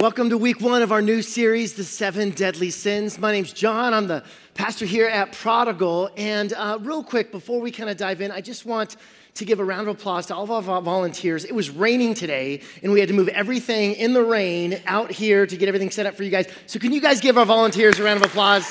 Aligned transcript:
Welcome 0.00 0.30
to 0.30 0.38
week 0.38 0.62
one 0.62 0.80
of 0.80 0.92
our 0.92 1.02
new 1.02 1.20
series, 1.20 1.74
The 1.74 1.84
Seven 1.84 2.30
Deadly 2.30 2.70
Sins. 2.70 3.18
My 3.18 3.32
name's 3.32 3.52
John. 3.52 3.92
I'm 3.92 4.06
the 4.06 4.24
pastor 4.54 4.86
here 4.86 5.06
at 5.06 5.32
Prodigal. 5.32 6.08
And 6.16 6.54
uh, 6.54 6.78
real 6.80 7.04
quick, 7.04 7.30
before 7.30 7.60
we 7.60 7.70
kind 7.70 7.90
of 7.90 7.98
dive 7.98 8.22
in, 8.22 8.30
I 8.30 8.40
just 8.40 8.64
want 8.64 8.96
to 9.34 9.44
give 9.44 9.60
a 9.60 9.64
round 9.64 9.88
of 9.88 9.88
applause 9.94 10.24
to 10.28 10.34
all 10.34 10.50
of 10.52 10.70
our 10.70 10.80
volunteers. 10.80 11.44
It 11.44 11.54
was 11.54 11.68
raining 11.68 12.14
today, 12.14 12.62
and 12.82 12.92
we 12.92 13.00
had 13.00 13.10
to 13.10 13.14
move 13.14 13.28
everything 13.28 13.92
in 13.92 14.14
the 14.14 14.24
rain 14.24 14.80
out 14.86 15.10
here 15.10 15.46
to 15.46 15.54
get 15.54 15.68
everything 15.68 15.90
set 15.90 16.06
up 16.06 16.14
for 16.14 16.22
you 16.22 16.30
guys. 16.30 16.48
So, 16.64 16.78
can 16.78 16.92
you 16.92 17.02
guys 17.02 17.20
give 17.20 17.36
our 17.36 17.44
volunteers 17.44 17.98
a 17.98 18.02
round 18.02 18.24
of 18.24 18.30
applause? 18.30 18.66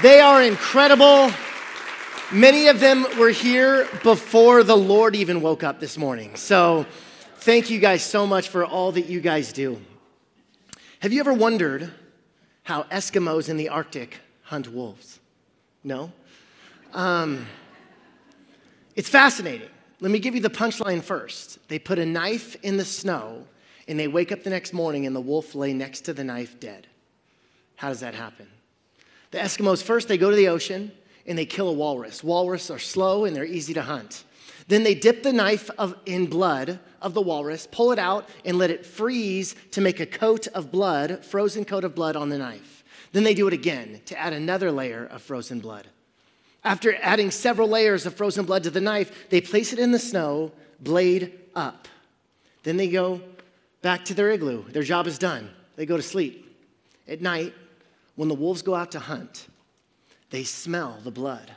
They 0.00 0.20
are 0.20 0.42
incredible. 0.42 1.30
Many 2.32 2.68
of 2.68 2.80
them 2.80 3.04
were 3.18 3.32
here 3.32 3.86
before 4.02 4.62
the 4.62 4.78
Lord 4.78 5.14
even 5.14 5.42
woke 5.42 5.62
up 5.62 5.78
this 5.78 5.98
morning. 5.98 6.36
So, 6.36 6.86
thank 7.40 7.68
you 7.68 7.78
guys 7.78 8.02
so 8.02 8.26
much 8.26 8.48
for 8.48 8.64
all 8.64 8.92
that 8.92 9.10
you 9.10 9.20
guys 9.20 9.52
do. 9.52 9.78
Have 11.00 11.12
you 11.12 11.20
ever 11.20 11.34
wondered 11.34 11.90
how 12.62 12.84
Eskimos 12.84 13.48
in 13.48 13.58
the 13.58 13.68
Arctic 13.68 14.18
hunt 14.42 14.72
wolves? 14.72 15.20
No? 15.84 16.10
Um, 16.94 17.46
it's 18.94 19.08
fascinating. 19.08 19.68
Let 20.00 20.10
me 20.10 20.18
give 20.18 20.34
you 20.34 20.40
the 20.40 20.50
punchline 20.50 21.02
first. 21.02 21.58
They 21.68 21.78
put 21.78 21.98
a 21.98 22.06
knife 22.06 22.56
in 22.62 22.78
the 22.78 22.84
snow 22.84 23.46
and 23.86 24.00
they 24.00 24.08
wake 24.08 24.32
up 24.32 24.42
the 24.42 24.50
next 24.50 24.72
morning 24.72 25.06
and 25.06 25.14
the 25.14 25.20
wolf 25.20 25.54
lay 25.54 25.74
next 25.74 26.02
to 26.02 26.14
the 26.14 26.24
knife 26.24 26.58
dead. 26.58 26.86
How 27.76 27.88
does 27.88 28.00
that 28.00 28.14
happen? 28.14 28.48
The 29.32 29.38
Eskimos 29.38 29.82
first, 29.82 30.08
they 30.08 30.16
go 30.16 30.30
to 30.30 30.36
the 30.36 30.48
ocean 30.48 30.92
and 31.26 31.36
they 31.36 31.46
kill 31.46 31.68
a 31.68 31.72
walrus. 31.72 32.24
Walrus 32.24 32.70
are 32.70 32.78
slow 32.78 33.26
and 33.26 33.36
they're 33.36 33.44
easy 33.44 33.74
to 33.74 33.82
hunt. 33.82 34.24
Then 34.68 34.82
they 34.82 34.94
dip 34.94 35.22
the 35.22 35.32
knife 35.32 35.70
of, 35.78 35.96
in 36.06 36.26
blood 36.26 36.80
of 37.00 37.14
the 37.14 37.20
walrus, 37.20 37.68
pull 37.70 37.92
it 37.92 37.98
out, 37.98 38.28
and 38.44 38.58
let 38.58 38.70
it 38.70 38.84
freeze 38.84 39.54
to 39.72 39.80
make 39.80 40.00
a 40.00 40.06
coat 40.06 40.48
of 40.48 40.72
blood, 40.72 41.24
frozen 41.24 41.64
coat 41.64 41.84
of 41.84 41.94
blood 41.94 42.16
on 42.16 42.30
the 42.30 42.38
knife. 42.38 42.84
Then 43.12 43.22
they 43.22 43.34
do 43.34 43.46
it 43.46 43.54
again 43.54 44.00
to 44.06 44.18
add 44.18 44.32
another 44.32 44.72
layer 44.72 45.06
of 45.06 45.22
frozen 45.22 45.60
blood. 45.60 45.86
After 46.64 46.96
adding 46.96 47.30
several 47.30 47.68
layers 47.68 48.06
of 48.06 48.14
frozen 48.14 48.44
blood 48.44 48.64
to 48.64 48.70
the 48.70 48.80
knife, 48.80 49.28
they 49.30 49.40
place 49.40 49.72
it 49.72 49.78
in 49.78 49.92
the 49.92 50.00
snow, 50.00 50.50
blade 50.80 51.38
up. 51.54 51.86
Then 52.64 52.76
they 52.76 52.88
go 52.88 53.20
back 53.82 54.04
to 54.06 54.14
their 54.14 54.32
igloo. 54.32 54.64
Their 54.64 54.82
job 54.82 55.06
is 55.06 55.16
done. 55.16 55.48
They 55.76 55.86
go 55.86 55.96
to 55.96 56.02
sleep. 56.02 56.42
At 57.06 57.20
night, 57.20 57.54
when 58.16 58.28
the 58.28 58.34
wolves 58.34 58.62
go 58.62 58.74
out 58.74 58.90
to 58.92 58.98
hunt, 58.98 59.46
they 60.30 60.42
smell 60.42 60.98
the 61.04 61.12
blood. 61.12 61.52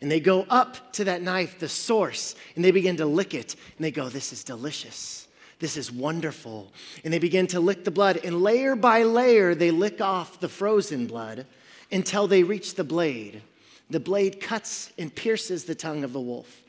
And 0.00 0.10
they 0.10 0.20
go 0.20 0.46
up 0.50 0.92
to 0.94 1.04
that 1.04 1.22
knife, 1.22 1.58
the 1.58 1.68
source, 1.68 2.34
and 2.54 2.64
they 2.64 2.70
begin 2.70 2.96
to 2.98 3.06
lick 3.06 3.34
it. 3.34 3.56
And 3.76 3.84
they 3.84 3.90
go, 3.90 4.08
This 4.08 4.32
is 4.32 4.44
delicious. 4.44 5.26
This 5.58 5.76
is 5.76 5.90
wonderful. 5.90 6.70
And 7.02 7.12
they 7.12 7.18
begin 7.18 7.46
to 7.48 7.60
lick 7.60 7.84
the 7.84 7.90
blood. 7.90 8.20
And 8.22 8.42
layer 8.42 8.76
by 8.76 9.04
layer, 9.04 9.54
they 9.54 9.70
lick 9.70 10.00
off 10.00 10.38
the 10.38 10.48
frozen 10.48 11.06
blood 11.06 11.46
until 11.90 12.26
they 12.26 12.42
reach 12.42 12.74
the 12.74 12.84
blade. 12.84 13.40
The 13.88 14.00
blade 14.00 14.40
cuts 14.40 14.92
and 14.98 15.14
pierces 15.14 15.64
the 15.64 15.74
tongue 15.74 16.04
of 16.04 16.12
the 16.12 16.20
wolf. 16.20 16.62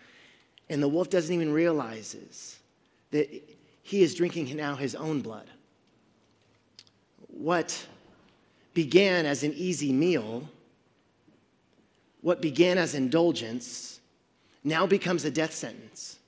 And 0.69 0.81
the 0.81 0.87
wolf 0.87 1.09
doesn't 1.09 1.33
even 1.33 1.51
realize 1.51 2.57
that 3.11 3.29
he 3.83 4.01
is 4.01 4.15
drinking 4.15 4.55
now 4.55 4.75
his 4.75 4.95
own 4.95 5.21
blood. 5.21 5.47
What 7.27 7.87
began 8.73 9.25
as 9.25 9.43
an 9.43 9.53
easy 9.53 9.91
meal 9.91 10.47
what 12.27 12.41
began 12.41 12.77
as 12.77 12.93
indulgence 12.93 14.01
now 14.61 14.85
becomes 14.85 15.23
a 15.23 15.31
death 15.31 15.53
sentence. 15.53 16.19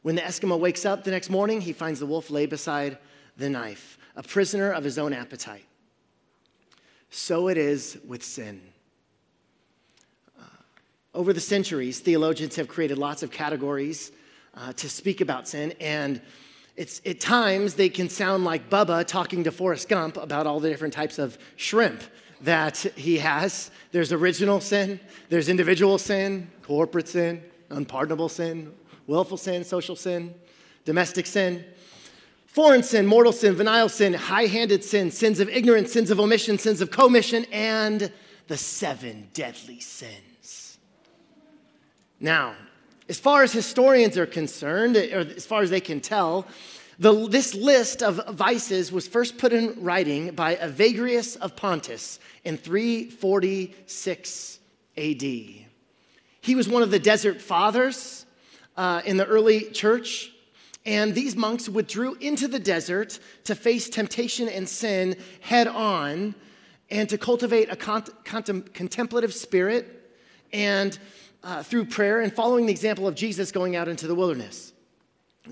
When 0.00 0.14
the 0.14 0.22
Eskimo 0.22 0.58
wakes 0.58 0.86
up 0.86 1.04
the 1.04 1.10
next 1.10 1.28
morning, 1.28 1.60
he 1.60 1.74
finds 1.74 2.00
the 2.00 2.06
wolf 2.06 2.30
lay 2.30 2.46
beside 2.46 2.96
the 3.36 3.50
knife, 3.50 3.98
a 4.16 4.22
prisoner 4.22 4.72
of 4.72 4.82
his 4.82 4.96
own 4.98 5.12
appetite. 5.12 5.66
So 7.10 7.48
it 7.48 7.58
is 7.58 7.98
with 8.08 8.24
sin. 8.24 8.62
Uh, 10.40 10.44
over 11.14 11.34
the 11.34 11.40
centuries, 11.40 12.00
theologians 12.00 12.56
have 12.56 12.66
created 12.66 12.96
lots 12.96 13.22
of 13.22 13.30
categories 13.30 14.12
uh, 14.54 14.72
to 14.72 14.88
speak 14.88 15.20
about 15.20 15.46
sin, 15.46 15.74
and 15.80 16.22
it's, 16.76 17.02
at 17.04 17.20
times 17.20 17.74
they 17.74 17.90
can 17.90 18.08
sound 18.08 18.46
like 18.46 18.70
Bubba 18.70 19.06
talking 19.06 19.44
to 19.44 19.52
Forrest 19.52 19.86
Gump 19.86 20.16
about 20.16 20.46
all 20.46 20.60
the 20.60 20.70
different 20.70 20.94
types 20.94 21.18
of 21.18 21.36
shrimp 21.56 22.00
that 22.42 22.78
he 22.78 23.18
has. 23.18 23.70
There's 23.92 24.12
original 24.12 24.60
sin, 24.60 25.00
there's 25.28 25.48
individual 25.48 25.98
sin, 25.98 26.50
corporate 26.62 27.08
sin, 27.08 27.42
unpardonable 27.70 28.28
sin, 28.28 28.72
willful 29.06 29.36
sin, 29.36 29.64
social 29.64 29.96
sin, 29.96 30.34
domestic 30.84 31.26
sin, 31.26 31.64
foreign 32.46 32.82
sin, 32.82 33.06
mortal 33.06 33.32
sin, 33.32 33.54
venial 33.54 33.88
sin, 33.88 34.12
high 34.14 34.46
handed 34.46 34.82
sin, 34.82 35.10
sins 35.10 35.40
of 35.40 35.48
ignorance, 35.48 35.92
sins 35.92 36.10
of 36.10 36.20
omission, 36.20 36.58
sins 36.58 36.80
of 36.80 36.90
commission, 36.90 37.44
and 37.52 38.12
the 38.48 38.56
seven 38.56 39.28
deadly 39.32 39.80
sins. 39.80 40.78
Now, 42.18 42.54
as 43.08 43.18
far 43.18 43.42
as 43.42 43.52
historians 43.52 44.16
are 44.16 44.26
concerned, 44.26 44.96
or 44.96 45.20
as 45.20 45.46
far 45.46 45.62
as 45.62 45.70
they 45.70 45.80
can 45.80 46.00
tell, 46.00 46.46
the, 47.00 47.26
this 47.28 47.54
list 47.54 48.02
of 48.02 48.36
vices 48.36 48.92
was 48.92 49.08
first 49.08 49.38
put 49.38 49.54
in 49.54 49.82
writing 49.82 50.32
by 50.32 50.56
Evagrius 50.56 51.38
of 51.38 51.56
Pontus 51.56 52.20
in 52.44 52.58
346 52.58 54.58
AD. 54.98 55.22
He 55.22 56.54
was 56.54 56.68
one 56.68 56.82
of 56.82 56.90
the 56.90 56.98
desert 56.98 57.40
fathers 57.40 58.26
uh, 58.76 59.00
in 59.06 59.16
the 59.16 59.24
early 59.24 59.70
church. 59.70 60.30
And 60.84 61.14
these 61.14 61.36
monks 61.36 61.70
withdrew 61.70 62.16
into 62.16 62.48
the 62.48 62.58
desert 62.58 63.18
to 63.44 63.54
face 63.54 63.88
temptation 63.88 64.48
and 64.48 64.68
sin 64.68 65.16
head 65.40 65.68
on 65.68 66.34
and 66.90 67.08
to 67.08 67.16
cultivate 67.16 67.72
a 67.72 67.76
contem- 67.76 68.74
contemplative 68.74 69.32
spirit 69.32 70.12
and 70.52 70.98
uh, 71.42 71.62
through 71.62 71.86
prayer 71.86 72.20
and 72.20 72.30
following 72.30 72.66
the 72.66 72.72
example 72.72 73.08
of 73.08 73.14
Jesus 73.14 73.52
going 73.52 73.74
out 73.74 73.88
into 73.88 74.06
the 74.06 74.14
wilderness. 74.14 74.69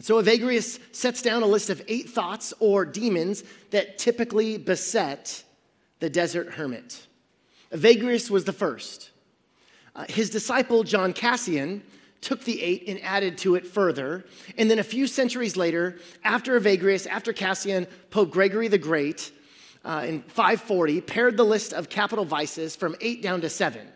So 0.00 0.22
Evagrius 0.22 0.78
sets 0.94 1.22
down 1.22 1.42
a 1.42 1.46
list 1.46 1.70
of 1.70 1.82
eight 1.88 2.08
thoughts 2.10 2.52
or 2.60 2.84
demons 2.84 3.42
that 3.70 3.98
typically 3.98 4.58
beset 4.58 5.42
the 5.98 6.10
desert 6.10 6.54
hermit. 6.54 7.06
Evagrius 7.72 8.30
was 8.30 8.44
the 8.44 8.52
first. 8.52 9.10
Uh, 9.94 10.04
his 10.08 10.30
disciple, 10.30 10.84
John 10.84 11.12
Cassian, 11.12 11.82
took 12.20 12.44
the 12.44 12.62
eight 12.62 12.84
and 12.88 13.02
added 13.02 13.38
to 13.38 13.54
it 13.54 13.66
further. 13.66 14.24
And 14.56 14.70
then 14.70 14.78
a 14.78 14.84
few 14.84 15.06
centuries 15.06 15.56
later, 15.56 15.98
after 16.24 16.58
Evagrius, 16.58 17.06
after 17.06 17.32
Cassian, 17.32 17.86
Pope 18.10 18.30
Gregory 18.30 18.68
the 18.68 18.78
Great, 18.78 19.32
uh, 19.84 20.04
in 20.06 20.22
540, 20.22 21.00
pared 21.02 21.36
the 21.36 21.44
list 21.44 21.72
of 21.72 21.88
capital 21.88 22.24
vices 22.24 22.76
from 22.76 22.96
eight 23.00 23.22
down 23.22 23.40
to 23.40 23.48
seven. 23.48 23.86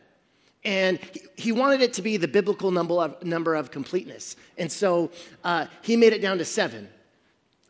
And 0.64 0.98
he 1.36 1.50
wanted 1.50 1.82
it 1.82 1.92
to 1.94 2.02
be 2.02 2.16
the 2.16 2.28
biblical 2.28 2.70
number 2.70 2.94
of, 2.94 3.22
number 3.24 3.54
of 3.54 3.70
completeness. 3.70 4.36
And 4.58 4.70
so 4.70 5.10
uh, 5.42 5.66
he 5.82 5.96
made 5.96 6.12
it 6.12 6.22
down 6.22 6.38
to 6.38 6.44
seven. 6.44 6.88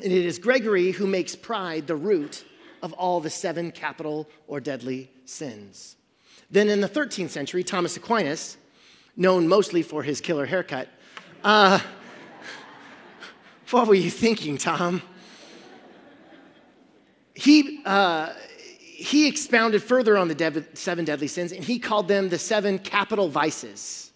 And 0.02 0.12
it 0.12 0.26
is 0.26 0.38
Gregory 0.38 0.90
who 0.90 1.06
makes 1.06 1.34
pride 1.34 1.86
the 1.86 1.96
root 1.96 2.44
of 2.82 2.92
all 2.94 3.20
the 3.20 3.30
seven 3.30 3.70
capital 3.70 4.28
or 4.46 4.60
deadly 4.60 5.10
sins. 5.24 5.96
Then 6.50 6.68
in 6.68 6.80
the 6.80 6.88
13th 6.88 7.30
century, 7.30 7.64
Thomas 7.64 7.96
Aquinas, 7.96 8.58
known 9.16 9.48
mostly 9.48 9.82
for 9.82 10.02
his 10.02 10.20
killer 10.20 10.44
haircut, 10.44 10.88
uh, 11.44 11.78
what 13.70 13.86
were 13.86 13.94
you 13.94 14.10
thinking, 14.10 14.58
Tom? 14.58 15.00
He, 17.34 17.80
uh, 17.86 18.34
he 19.02 19.26
expounded 19.26 19.82
further 19.82 20.16
on 20.16 20.28
the 20.28 20.64
seven 20.74 21.04
deadly 21.04 21.26
sins 21.26 21.52
and 21.52 21.64
he 21.64 21.78
called 21.78 22.08
them 22.08 22.28
the 22.28 22.38
seven 22.38 22.78
capital 22.78 23.28
vices. 23.28 24.12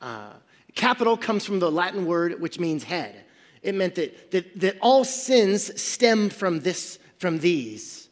Uh, 0.00 0.32
capital 0.74 1.16
comes 1.16 1.44
from 1.44 1.58
the 1.58 1.70
Latin 1.70 2.06
word 2.06 2.40
which 2.40 2.58
means 2.58 2.84
head. 2.84 3.24
It 3.62 3.74
meant 3.74 3.94
that, 3.94 4.30
that, 4.30 4.60
that 4.60 4.76
all 4.80 5.04
sins 5.04 5.80
stem 5.80 6.28
from, 6.28 6.60
this, 6.60 6.98
from 7.18 7.38
these. 7.38 8.08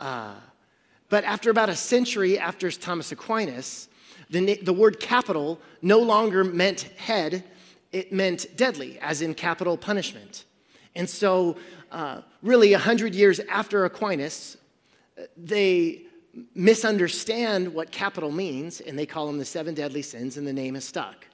Uh, 0.00 0.34
but 1.08 1.24
after 1.24 1.50
about 1.50 1.68
a 1.68 1.76
century 1.76 2.38
after 2.38 2.70
Thomas 2.70 3.12
Aquinas, 3.12 3.88
the, 4.30 4.56
the 4.56 4.72
word 4.72 4.98
capital 4.98 5.60
no 5.82 5.98
longer 5.98 6.42
meant 6.42 6.82
head, 6.96 7.44
it 7.92 8.12
meant 8.12 8.56
deadly, 8.56 8.98
as 9.00 9.22
in 9.22 9.34
capital 9.34 9.76
punishment. 9.76 10.44
And 10.94 11.08
so, 11.08 11.56
uh, 11.92 12.22
really, 12.42 12.72
100 12.72 13.14
years 13.14 13.38
after 13.40 13.84
Aquinas, 13.84 14.56
they 15.36 16.02
misunderstand 16.54 17.72
what 17.72 17.90
capital 17.90 18.30
means 18.30 18.80
and 18.80 18.98
they 18.98 19.06
call 19.06 19.26
them 19.26 19.38
the 19.38 19.44
seven 19.44 19.74
deadly 19.74 20.02
sins, 20.02 20.36
and 20.36 20.46
the 20.46 20.52
name 20.52 20.76
is 20.76 20.84
stuck. 20.84 21.26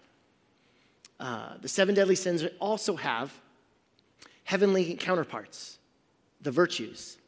Uh, 1.18 1.54
the 1.60 1.68
seven 1.68 1.94
deadly 1.94 2.14
sins 2.14 2.44
also 2.60 2.96
have 2.96 3.32
heavenly 4.44 4.94
counterparts, 4.94 5.78
the 6.40 6.50
virtues. 6.50 7.18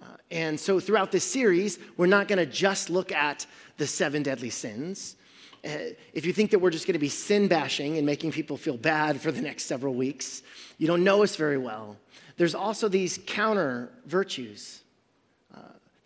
Uh, 0.00 0.04
and 0.30 0.58
so 0.58 0.80
throughout 0.80 1.10
this 1.12 1.24
series, 1.24 1.78
we're 1.96 2.06
not 2.06 2.28
going 2.28 2.38
to 2.38 2.46
just 2.46 2.88
look 2.88 3.12
at 3.12 3.46
the 3.76 3.86
seven 3.86 4.22
deadly 4.22 4.50
sins. 4.50 5.16
uh, 5.64 5.68
if 6.12 6.24
you 6.24 6.32
think 6.32 6.50
that 6.50 6.58
we're 6.58 6.70
just 6.70 6.86
going 6.86 6.94
to 6.94 6.98
be 6.98 7.08
sin 7.08 7.48
bashing 7.48 7.96
and 7.96 8.06
making 8.06 8.30
people 8.30 8.56
feel 8.56 8.76
bad 8.76 9.20
for 9.20 9.32
the 9.32 9.40
next 9.40 9.64
several 9.64 9.94
weeks, 9.94 10.42
you 10.78 10.86
don't 10.86 11.02
know 11.02 11.22
us 11.22 11.36
very 11.36 11.58
well. 11.58 11.96
There's 12.36 12.54
also 12.54 12.88
these 12.88 13.18
counter 13.26 13.90
virtues 14.06 14.82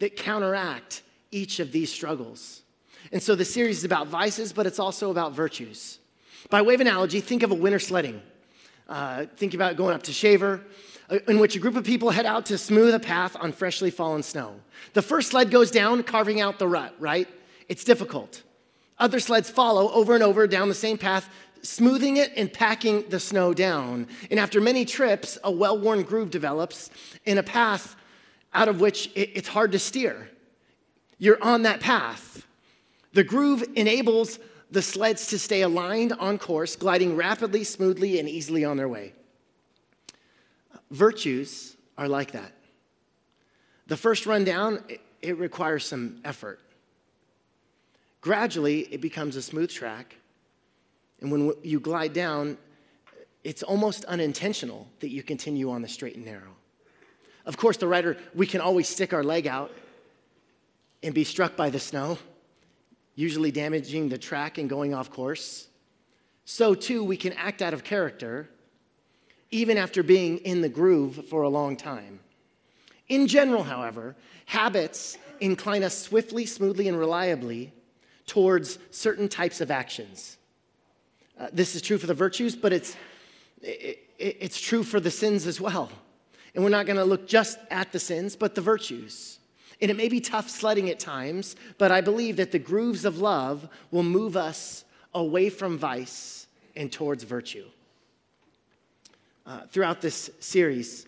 that 0.03 0.17
counteract 0.17 1.01
each 1.31 1.61
of 1.61 1.71
these 1.71 1.93
struggles. 1.93 2.63
And 3.13 3.23
so 3.23 3.37
the 3.37 3.45
series 3.45 3.79
is 3.79 3.85
about 3.85 4.09
vices, 4.09 4.53
but 4.53 4.67
it's 4.67 4.81
also 4.81 5.13
about 5.13 5.33
virtues. 5.33 6.01
By 6.51 6.61
way 6.61 6.75
of 6.75 6.81
analogy, 6.81 7.21
think 7.21 7.45
of 7.45 7.53
a 7.53 7.55
winter 7.55 7.79
sledding. 7.79 8.21
Uh, 8.89 9.27
think 9.37 9.55
about 9.55 9.77
going 9.77 9.95
up 9.95 10.03
to 10.03 10.13
Shaver, 10.13 10.61
uh, 11.09 11.19
in 11.29 11.39
which 11.39 11.55
a 11.55 11.61
group 11.61 11.77
of 11.77 11.85
people 11.85 12.11
head 12.11 12.27
out 12.27 12.47
to 12.47 12.59
smooth 12.59 12.93
a 12.95 12.99
path 12.99 13.37
on 13.39 13.53
freshly 13.53 13.93
fallen 13.93 14.25
snow. 14.25 14.57
The 14.95 15.03
first 15.03 15.31
sled 15.31 15.53
goes 15.53 15.71
down, 15.71 16.03
carving 16.03 16.41
out 16.41 16.59
the 16.59 16.67
rut, 16.67 16.97
right? 16.99 17.29
It's 17.69 17.85
difficult. 17.85 18.43
Other 18.99 19.21
sleds 19.21 19.51
follow 19.51 19.89
over 19.93 20.15
and 20.15 20.25
over 20.25 20.49
down 20.49 20.69
the 20.69 20.75
same 20.75 20.99
path, 20.99 21.29
smoothing 21.63 22.17
it 22.17 22.33
and 22.37 22.53
packing 22.53 23.09
the 23.09 23.21
snow 23.21 23.55
down. 23.55 24.09
And 24.33 24.41
after 24.41 24.61
many 24.61 24.85
trips, 24.85 25.39
a 25.45 25.51
well 25.53 25.79
worn 25.79 26.03
groove 26.03 26.31
develops 26.31 26.91
in 27.25 27.39
a 27.39 27.45
path 27.45 27.95
out 28.55 28.69
of 28.69 28.81
which 28.81 29.11
it's 29.15 29.49
hard 29.49 29.73
to 29.73 29.79
steer. 29.79 30.29
You're 31.19 31.43
on 31.43 31.63
that 31.63 31.81
path. 31.81 32.47
The 33.13 33.25
groove 33.25 33.65
enables 33.77 34.39
the 34.71 34.83
sleds 34.83 35.27
to 35.29 35.39
stay 35.39 35.63
aligned 35.63 36.13
on 36.15 36.39
course, 36.39 36.77
gliding 36.77 37.15
rapidly, 37.15 37.63
smoothly, 37.63 38.19
and 38.19 38.29
easily 38.29 38.65
on 38.65 38.77
their 38.77 38.89
way. 38.89 39.13
Virtues 40.91 41.77
are 41.99 42.09
like 42.09 42.33
that. 42.33 42.53
The 43.87 43.97
first 43.97 44.27
run 44.27 44.45
rundown, 44.45 44.83
it 45.21 45.37
requires 45.39 45.85
some 45.85 46.21
effort. 46.25 46.61
Gradually, 48.23 48.81
it 48.93 49.01
becomes 49.01 49.37
a 49.37 49.43
smooth 49.43 49.71
track. 49.71 50.17
And 51.21 51.31
when 51.31 51.53
you 51.63 51.81
glide 51.81 52.13
down, 52.13 52.57
it's 53.45 53.63
almost 53.63 54.05
unintentional 54.07 54.89
that 55.01 55.11
you 55.11 55.23
continue 55.23 55.71
on 55.71 55.83
the 55.83 55.89
straight 55.89 56.17
and 56.17 56.25
narrow. 56.25 56.57
Of 57.44 57.56
course, 57.56 57.77
the 57.77 57.89
writer, 57.89 58.17
we 58.35 58.47
can 58.47 58.61
always 58.61 58.89
stick 58.89 59.12
our 59.12 59.25
leg 59.25 59.47
out 59.47 59.73
and 61.03 61.15
be 61.15 61.25
struck 61.25 61.56
by 61.56 61.71
the 61.71 61.81
snow, 61.81 62.19
usually 63.15 63.50
damaging 63.50 64.09
the 64.09 64.19
track 64.19 64.59
and 64.59 64.69
going 64.69 64.94
off 64.94 65.11
course. 65.11 65.69
So, 66.44 66.75
too, 66.75 67.03
we 67.05 67.17
can 67.17 67.33
act 67.35 67.62
out 67.62 67.75
of 67.75 67.85
character 67.85 68.49
even 69.50 69.77
after 69.77 70.03
being 70.03 70.39
in 70.39 70.61
the 70.61 70.69
groove 70.69 71.29
for 71.29 71.43
a 71.43 71.49
long 71.49 71.77
time. 71.77 72.21
In 73.09 73.27
general, 73.27 73.62
however, 73.62 74.17
habits 74.47 75.19
incline 75.41 75.83
us 75.83 75.97
swiftly, 75.97 76.47
smoothly, 76.47 76.89
and 76.89 76.99
reliably 76.99 77.73
towards 78.27 78.79
certain 78.91 79.29
types 79.29 79.61
of 79.61 79.71
actions. 79.71 80.39
Uh, 81.39 81.49
this 81.53 81.75
is 81.75 81.83
true 81.83 81.99
for 81.99 82.06
the 82.06 82.15
virtues, 82.15 82.56
but 82.56 82.73
it's, 82.73 82.97
it, 83.61 83.99
it, 84.19 84.37
it's 84.41 84.61
true 84.61 84.83
for 84.83 85.00
the 85.00 85.11
sins 85.11 85.47
as 85.47 85.61
well. 85.61 85.91
And 86.55 86.63
we're 86.63 86.71
not 86.71 86.87
going 86.87 86.97
to 86.97 87.05
look 87.05 87.27
just 87.27 87.59
at 87.71 87.93
the 87.93 87.99
sins, 87.99 88.37
but 88.37 88.55
the 88.55 88.61
virtues. 88.61 89.39
And 89.81 89.91
it 89.91 89.97
may 89.97 90.09
be 90.09 90.21
tough 90.21 90.49
sledding 90.49 90.91
at 90.91 91.01
times, 91.01 91.57
but 91.79 91.91
I 91.91 92.01
believe 92.01 92.37
that 92.37 92.53
the 92.53 92.59
grooves 92.59 93.05
of 93.05 93.19
love 93.19 93.69
will 93.91 94.03
move 94.03 94.37
us 94.37 94.85
away 95.15 95.51
from 95.51 95.79
vice 95.79 96.47
and 96.77 96.91
towards 96.91 97.25
virtue. 97.25 97.65
Uh, 99.45 99.63
throughout 99.71 100.01
this 100.01 100.31
series, 100.39 101.07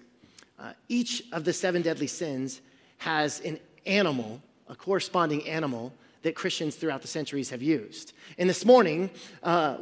uh, 0.59 0.73
each 0.89 1.23
of 1.33 1.45
the 1.45 1.53
seven 1.53 1.83
deadly 1.83 2.07
sins 2.07 2.61
has 2.99 3.41
an 3.41 3.61
animal, 3.87 4.43
a 4.69 4.75
corresponding 4.75 5.47
animal, 5.49 5.93
that 6.23 6.35
Christians 6.35 6.75
throughout 6.75 7.03
the 7.03 7.09
centuries 7.09 7.51
have 7.51 7.63
used. 7.63 8.13
And 8.39 8.49
this 8.49 8.65
morning, 8.65 9.11
uh, 9.43 9.77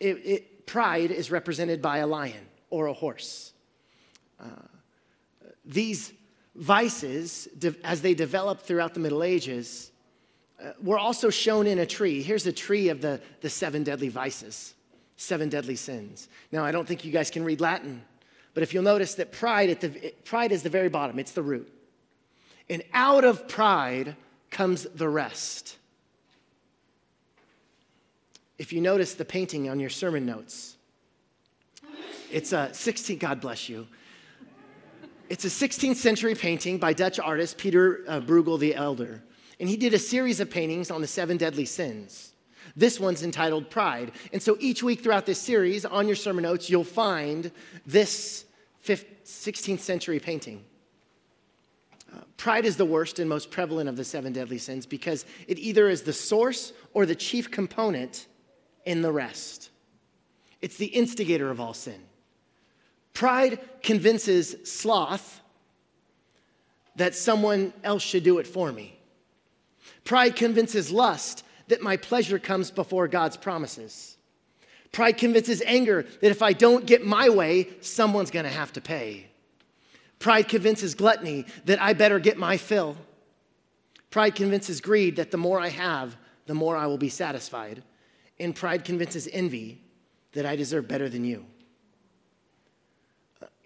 it, 0.00 0.16
it, 0.24 0.66
pride 0.66 1.10
is 1.10 1.30
represented 1.30 1.82
by 1.82 1.98
a 1.98 2.06
lion 2.06 2.46
or 2.70 2.86
a 2.86 2.92
horse. 2.92 3.52
These 5.66 6.12
vices, 6.54 7.48
as 7.84 8.00
they 8.00 8.14
developed 8.14 8.62
throughout 8.62 8.94
the 8.94 9.00
Middle 9.00 9.22
Ages, 9.22 9.90
uh, 10.62 10.72
were 10.82 10.98
also 10.98 11.28
shown 11.28 11.66
in 11.66 11.80
a 11.80 11.86
tree. 11.86 12.22
Here's 12.22 12.46
a 12.46 12.52
tree 12.52 12.88
of 12.88 13.00
the, 13.00 13.20
the 13.42 13.50
seven 13.50 13.82
deadly 13.82 14.08
vices, 14.08 14.74
seven 15.16 15.48
deadly 15.48 15.76
sins. 15.76 16.28
Now, 16.50 16.64
I 16.64 16.72
don't 16.72 16.88
think 16.88 17.04
you 17.04 17.12
guys 17.12 17.30
can 17.30 17.44
read 17.44 17.60
Latin, 17.60 18.02
but 18.54 18.62
if 18.62 18.72
you'll 18.72 18.82
notice 18.82 19.16
that 19.16 19.32
pride, 19.32 19.68
at 19.68 19.80
the, 19.80 20.14
pride 20.24 20.52
is 20.52 20.62
the 20.62 20.70
very 20.70 20.88
bottom, 20.88 21.18
it's 21.18 21.32
the 21.32 21.42
root. 21.42 21.70
And 22.70 22.82
out 22.94 23.24
of 23.24 23.46
pride 23.48 24.16
comes 24.50 24.84
the 24.84 25.08
rest. 25.08 25.76
If 28.58 28.72
you 28.72 28.80
notice 28.80 29.14
the 29.14 29.24
painting 29.24 29.68
on 29.68 29.78
your 29.78 29.90
sermon 29.90 30.24
notes, 30.24 30.76
it's 32.32 32.52
a 32.52 32.72
16, 32.72 33.18
God 33.18 33.40
bless 33.40 33.68
you. 33.68 33.86
It's 35.28 35.44
a 35.44 35.48
16th 35.48 35.96
century 35.96 36.36
painting 36.36 36.78
by 36.78 36.92
Dutch 36.92 37.18
artist 37.18 37.58
Peter 37.58 38.04
uh, 38.06 38.20
Bruegel 38.20 38.58
the 38.58 38.74
Elder. 38.74 39.22
And 39.58 39.68
he 39.68 39.76
did 39.76 39.92
a 39.92 39.98
series 39.98 40.38
of 40.38 40.50
paintings 40.50 40.90
on 40.90 41.00
the 41.00 41.06
seven 41.06 41.36
deadly 41.36 41.64
sins. 41.64 42.32
This 42.76 43.00
one's 43.00 43.22
entitled 43.22 43.68
Pride. 43.68 44.12
And 44.32 44.40
so 44.40 44.56
each 44.60 44.82
week 44.82 45.02
throughout 45.02 45.26
this 45.26 45.40
series, 45.40 45.84
on 45.84 46.06
your 46.06 46.16
sermon 46.16 46.42
notes, 46.42 46.70
you'll 46.70 46.84
find 46.84 47.50
this 47.86 48.44
16th 48.84 49.80
century 49.80 50.20
painting. 50.20 50.64
Uh, 52.14 52.20
pride 52.36 52.64
is 52.64 52.76
the 52.76 52.84
worst 52.84 53.18
and 53.18 53.28
most 53.28 53.50
prevalent 53.50 53.88
of 53.88 53.96
the 53.96 54.04
seven 54.04 54.32
deadly 54.32 54.58
sins 54.58 54.86
because 54.86 55.24
it 55.48 55.58
either 55.58 55.88
is 55.88 56.02
the 56.02 56.12
source 56.12 56.72
or 56.94 57.04
the 57.04 57.16
chief 57.16 57.50
component 57.50 58.26
in 58.84 59.02
the 59.02 59.10
rest. 59.10 59.70
It's 60.60 60.76
the 60.76 60.86
instigator 60.86 61.50
of 61.50 61.60
all 61.60 61.74
sin. 61.74 62.00
Pride 63.16 63.60
convinces 63.82 64.56
sloth 64.64 65.40
that 66.96 67.14
someone 67.14 67.72
else 67.82 68.02
should 68.02 68.22
do 68.22 68.40
it 68.40 68.46
for 68.46 68.70
me. 68.70 68.98
Pride 70.04 70.36
convinces 70.36 70.90
lust 70.90 71.42
that 71.68 71.80
my 71.80 71.96
pleasure 71.96 72.38
comes 72.38 72.70
before 72.70 73.08
God's 73.08 73.38
promises. 73.38 74.18
Pride 74.92 75.16
convinces 75.16 75.62
anger 75.64 76.02
that 76.20 76.30
if 76.30 76.42
I 76.42 76.52
don't 76.52 76.84
get 76.84 77.06
my 77.06 77.30
way, 77.30 77.70
someone's 77.80 78.30
gonna 78.30 78.50
have 78.50 78.74
to 78.74 78.82
pay. 78.82 79.28
Pride 80.18 80.46
convinces 80.46 80.94
gluttony 80.94 81.46
that 81.64 81.80
I 81.80 81.94
better 81.94 82.18
get 82.18 82.36
my 82.36 82.58
fill. 82.58 82.98
Pride 84.10 84.34
convinces 84.34 84.82
greed 84.82 85.16
that 85.16 85.30
the 85.30 85.38
more 85.38 85.58
I 85.58 85.68
have, 85.68 86.18
the 86.44 86.54
more 86.54 86.76
I 86.76 86.86
will 86.86 86.98
be 86.98 87.08
satisfied. 87.08 87.82
And 88.38 88.54
pride 88.54 88.84
convinces 88.84 89.26
envy 89.32 89.80
that 90.32 90.44
I 90.44 90.54
deserve 90.54 90.86
better 90.86 91.08
than 91.08 91.24
you. 91.24 91.46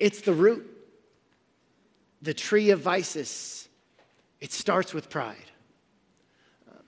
It's 0.00 0.22
the 0.22 0.32
root, 0.32 0.66
the 2.22 2.32
tree 2.34 2.70
of 2.70 2.80
vices. 2.80 3.68
It 4.40 4.50
starts 4.50 4.94
with 4.94 5.10
pride. 5.10 5.36
Uh, 6.68 6.80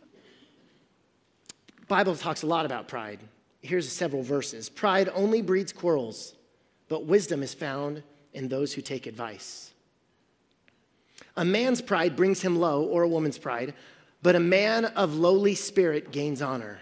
Bible 1.87 2.16
talks 2.16 2.42
a 2.42 2.47
lot 2.47 2.64
about 2.64 2.88
pride. 2.88 3.21
Here's 3.61 3.90
several 3.92 4.23
verses. 4.23 4.71
Pride 4.71 5.11
only 5.14 5.42
breeds 5.42 5.73
quarrels, 5.73 6.35
but 6.88 7.04
wisdom 7.04 7.42
is 7.42 7.52
found 7.52 8.02
in 8.33 8.49
those 8.49 8.73
who 8.73 8.81
take 8.81 9.07
advice. 9.07 9.73
A 11.37 11.45
man's 11.45 11.83
pride 11.83 12.16
brings 12.16 12.40
him 12.40 12.59
low, 12.59 12.85
or 12.85 13.02
a 13.02 13.09
woman's 13.09 13.38
pride, 13.38 13.75
but 14.23 14.37
a 14.37 14.40
man 14.40 14.87
of 14.87 15.14
lowly 15.14 15.54
spirit 15.54 16.12
gains 16.12 16.40
honor. 16.40 16.81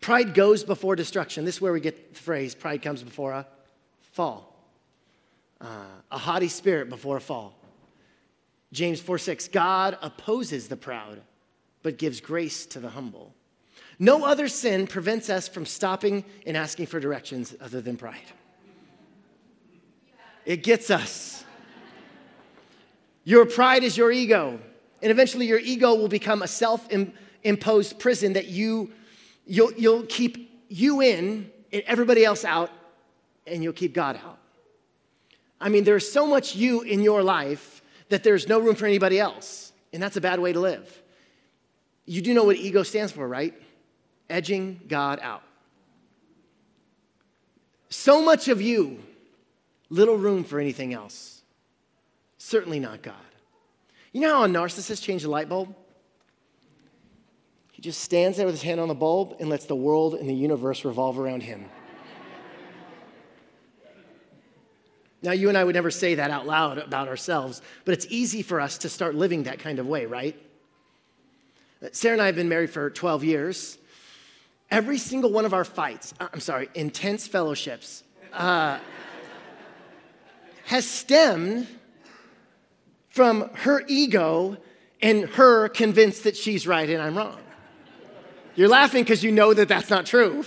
Pride 0.00 0.34
goes 0.34 0.64
before 0.64 0.96
destruction. 0.96 1.44
This 1.44 1.56
is 1.56 1.60
where 1.60 1.72
we 1.72 1.80
get 1.80 2.14
the 2.14 2.20
phrase 2.20 2.54
pride 2.54 2.82
comes 2.82 3.02
before 3.02 3.32
a 3.32 3.46
fall. 4.12 4.53
Uh, 5.60 5.84
a 6.10 6.18
haughty 6.18 6.48
spirit 6.48 6.88
before 6.88 7.16
a 7.16 7.20
fall. 7.20 7.56
James 8.72 9.00
4 9.00 9.18
6, 9.18 9.48
God 9.48 9.96
opposes 10.02 10.68
the 10.68 10.76
proud, 10.76 11.20
but 11.82 11.96
gives 11.96 12.20
grace 12.20 12.66
to 12.66 12.80
the 12.80 12.90
humble. 12.90 13.32
No 13.98 14.24
other 14.24 14.48
sin 14.48 14.86
prevents 14.86 15.30
us 15.30 15.46
from 15.46 15.64
stopping 15.64 16.24
and 16.46 16.56
asking 16.56 16.86
for 16.86 16.98
directions 16.98 17.54
other 17.60 17.80
than 17.80 17.96
pride. 17.96 18.18
It 20.44 20.62
gets 20.62 20.90
us. 20.90 21.44
Your 23.22 23.46
pride 23.46 23.84
is 23.84 23.96
your 23.96 24.12
ego. 24.12 24.58
And 25.02 25.10
eventually, 25.10 25.46
your 25.46 25.58
ego 25.58 25.94
will 25.94 26.08
become 26.08 26.42
a 26.42 26.48
self 26.48 26.88
imposed 27.42 27.98
prison 27.98 28.32
that 28.34 28.48
you, 28.48 28.90
you'll, 29.46 29.72
you'll 29.74 30.04
keep 30.04 30.62
you 30.68 31.00
in 31.00 31.50
and 31.72 31.82
everybody 31.86 32.24
else 32.24 32.44
out, 32.44 32.70
and 33.46 33.62
you'll 33.62 33.72
keep 33.72 33.94
God 33.94 34.18
out. 34.24 34.38
I 35.64 35.68
mean, 35.68 35.82
there's 35.82 36.10
so 36.10 36.28
much 36.28 36.54
you 36.54 36.82
in 36.82 37.02
your 37.02 37.24
life 37.24 37.82
that 38.10 38.22
there's 38.22 38.46
no 38.48 38.60
room 38.60 38.76
for 38.76 38.86
anybody 38.86 39.18
else. 39.18 39.72
And 39.92 40.00
that's 40.00 40.16
a 40.16 40.20
bad 40.20 40.38
way 40.38 40.52
to 40.52 40.60
live. 40.60 41.02
You 42.06 42.22
do 42.22 42.34
know 42.34 42.44
what 42.44 42.56
ego 42.56 42.84
stands 42.84 43.10
for, 43.10 43.26
right? 43.26 43.54
Edging 44.30 44.80
God 44.86 45.18
out. 45.20 45.42
So 47.88 48.22
much 48.22 48.48
of 48.48 48.60
you 48.60 49.00
Little 49.94 50.16
room 50.16 50.42
for 50.42 50.58
anything 50.58 50.92
else. 50.92 51.42
Certainly 52.38 52.80
not 52.80 53.02
God. 53.02 53.14
You 54.12 54.22
know 54.22 54.38
how 54.38 54.44
a 54.44 54.48
narcissist 54.48 55.02
changed 55.02 55.24
a 55.24 55.30
light 55.30 55.48
bulb? 55.48 55.72
He 57.70 57.82
just 57.82 58.00
stands 58.00 58.36
there 58.36 58.46
with 58.46 58.54
his 58.54 58.62
hand 58.62 58.80
on 58.80 58.88
the 58.88 58.94
bulb 58.94 59.36
and 59.40 59.48
lets 59.48 59.66
the 59.66 59.76
world 59.76 60.14
and 60.14 60.28
the 60.28 60.34
universe 60.34 60.84
revolve 60.84 61.18
around 61.18 61.44
him. 61.44 61.66
Now, 65.24 65.32
you 65.32 65.48
and 65.48 65.56
I 65.56 65.64
would 65.64 65.74
never 65.74 65.90
say 65.90 66.16
that 66.16 66.30
out 66.30 66.46
loud 66.46 66.76
about 66.76 67.08
ourselves, 67.08 67.62
but 67.86 67.94
it's 67.94 68.06
easy 68.10 68.42
for 68.42 68.60
us 68.60 68.76
to 68.78 68.90
start 68.90 69.14
living 69.14 69.44
that 69.44 69.58
kind 69.58 69.78
of 69.78 69.86
way, 69.86 70.04
right? 70.04 70.38
Sarah 71.92 72.12
and 72.12 72.20
I 72.20 72.26
have 72.26 72.36
been 72.36 72.50
married 72.50 72.68
for 72.68 72.90
12 72.90 73.24
years. 73.24 73.78
Every 74.70 74.98
single 74.98 75.32
one 75.32 75.46
of 75.46 75.54
our 75.54 75.64
fights, 75.64 76.12
uh, 76.20 76.28
I'm 76.30 76.40
sorry, 76.40 76.68
intense 76.74 77.26
fellowships, 77.26 78.04
uh, 78.34 78.78
has 80.66 80.86
stemmed 80.86 81.68
from 83.08 83.48
her 83.54 83.82
ego 83.88 84.58
and 85.00 85.24
her 85.30 85.70
convinced 85.70 86.24
that 86.24 86.36
she's 86.36 86.66
right 86.66 86.90
and 86.90 87.00
I'm 87.00 87.16
wrong. 87.16 87.38
You're 88.56 88.68
laughing 88.68 89.04
because 89.04 89.24
you 89.24 89.32
know 89.32 89.54
that 89.54 89.68
that's 89.68 89.88
not 89.88 90.04
true. 90.04 90.44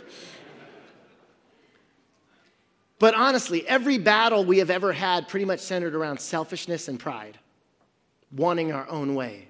But 2.99 3.13
honestly, 3.13 3.67
every 3.67 3.97
battle 3.97 4.43
we 4.43 4.57
have 4.57 4.69
ever 4.69 4.91
had 4.91 5.27
pretty 5.27 5.45
much 5.45 5.59
centered 5.59 5.93
around 5.93 6.19
selfishness 6.19 6.87
and 6.87 6.99
pride, 6.99 7.37
wanting 8.31 8.71
our 8.71 8.89
own 8.89 9.13
way. 9.13 9.47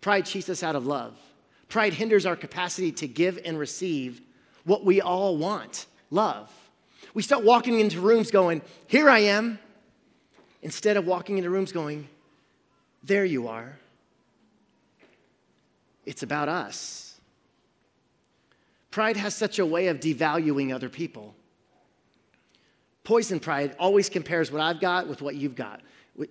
Pride 0.00 0.26
cheats 0.26 0.48
us 0.48 0.62
out 0.62 0.76
of 0.76 0.86
love. 0.86 1.16
Pride 1.68 1.94
hinders 1.94 2.26
our 2.26 2.36
capacity 2.36 2.92
to 2.92 3.08
give 3.08 3.38
and 3.44 3.58
receive 3.58 4.20
what 4.64 4.84
we 4.84 5.00
all 5.00 5.36
want 5.36 5.86
love. 6.10 6.50
We 7.14 7.22
start 7.22 7.44
walking 7.44 7.78
into 7.78 8.00
rooms 8.00 8.30
going, 8.30 8.62
Here 8.86 9.08
I 9.08 9.20
am, 9.20 9.58
instead 10.62 10.96
of 10.96 11.06
walking 11.06 11.38
into 11.38 11.50
rooms 11.50 11.70
going, 11.70 12.08
There 13.04 13.24
you 13.24 13.48
are. 13.48 13.78
It's 16.04 16.22
about 16.22 16.48
us. 16.48 17.18
Pride 18.90 19.16
has 19.16 19.34
such 19.34 19.58
a 19.58 19.66
way 19.66 19.86
of 19.88 20.00
devaluing 20.00 20.74
other 20.74 20.88
people. 20.88 21.34
Poison 23.04 23.38
pride 23.38 23.76
always 23.78 24.08
compares 24.08 24.50
what 24.50 24.62
I've 24.62 24.80
got 24.80 25.06
with 25.08 25.20
what 25.20 25.34
you've 25.36 25.54
got. 25.54 25.82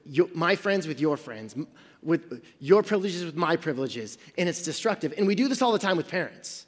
Your, 0.06 0.28
my 0.34 0.56
friends 0.56 0.88
with 0.88 1.00
your 1.00 1.18
friends, 1.18 1.56
with 2.02 2.42
your 2.60 2.82
privileges 2.82 3.24
with 3.24 3.36
my 3.36 3.56
privileges, 3.56 4.18
and 4.38 4.50
it's 4.50 4.64
destructive. 4.64 5.14
And 5.18 5.28
we 5.28 5.36
do 5.36 5.48
this 5.48 5.62
all 5.62 5.72
the 5.72 5.80
time 5.80 5.98
with 5.98 6.08
parents. 6.08 6.66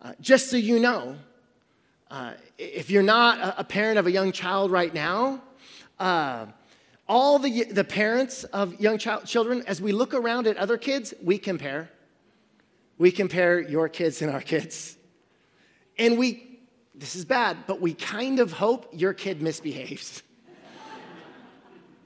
Uh, 0.00 0.12
just 0.20 0.50
so 0.50 0.56
you 0.56 0.78
know, 0.78 1.16
uh, 2.10 2.34
if 2.56 2.90
you're 2.90 3.02
not 3.02 3.38
a, 3.38 3.60
a, 3.60 3.64
parent 3.64 3.98
of 3.98 4.06
a 4.06 4.10
young 4.10 4.30
child 4.30 4.70
right 4.70 4.94
now, 4.94 5.42
uh, 5.98 6.46
all 7.08 7.38
the, 7.38 7.64
the 7.64 7.84
parents 7.84 8.44
of 8.44 8.80
young 8.80 8.98
child, 8.98 9.24
children, 9.26 9.64
as 9.66 9.82
we 9.82 9.92
look 9.92 10.14
around 10.14 10.46
at 10.46 10.56
other 10.56 10.76
kids, 10.78 11.12
we 11.22 11.38
compare. 11.38 11.90
We 12.98 13.10
compare 13.10 13.60
your 13.60 13.88
kids 13.88 14.22
and 14.22 14.30
our 14.30 14.40
kids. 14.40 14.96
And 15.98 16.16
we 16.18 16.47
this 16.98 17.14
is 17.14 17.24
bad, 17.24 17.58
but 17.66 17.80
we 17.80 17.94
kind 17.94 18.40
of 18.40 18.52
hope 18.52 18.88
your 18.92 19.14
kid 19.14 19.40
misbehaves. 19.40 20.22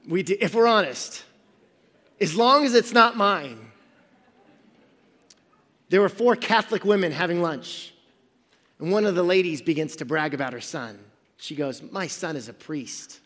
we 0.07 0.23
do, 0.23 0.37
if 0.39 0.53
we're 0.53 0.67
honest, 0.67 1.23
as 2.21 2.35
long 2.35 2.63
as 2.65 2.75
it's 2.75 2.93
not 2.93 3.17
mine. 3.17 3.71
There 5.89 6.01
were 6.01 6.09
four 6.09 6.35
Catholic 6.35 6.85
women 6.85 7.11
having 7.11 7.41
lunch, 7.41 7.93
and 8.79 8.91
one 8.91 9.05
of 9.05 9.15
the 9.15 9.23
ladies 9.23 9.61
begins 9.61 9.95
to 9.97 10.05
brag 10.05 10.33
about 10.33 10.53
her 10.53 10.61
son. 10.61 10.97
She 11.37 11.55
goes, 11.55 11.81
My 11.91 12.07
son 12.07 12.35
is 12.35 12.49
a 12.49 12.53
priest. 12.53 13.19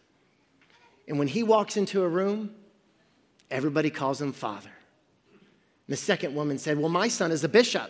And 1.08 1.20
when 1.20 1.28
he 1.28 1.44
walks 1.44 1.78
into 1.78 2.04
a 2.04 2.08
room, 2.08 2.54
everybody 3.50 3.90
calls 3.90 4.22
him 4.22 4.34
father. 4.34 4.72
And 5.32 5.94
the 5.94 5.98
second 5.98 6.36
woman 6.36 6.58
said, 6.58 6.78
Well, 6.78 6.90
my 6.90 7.08
son 7.08 7.32
is 7.32 7.44
a 7.44 7.50
bishop. 7.50 7.90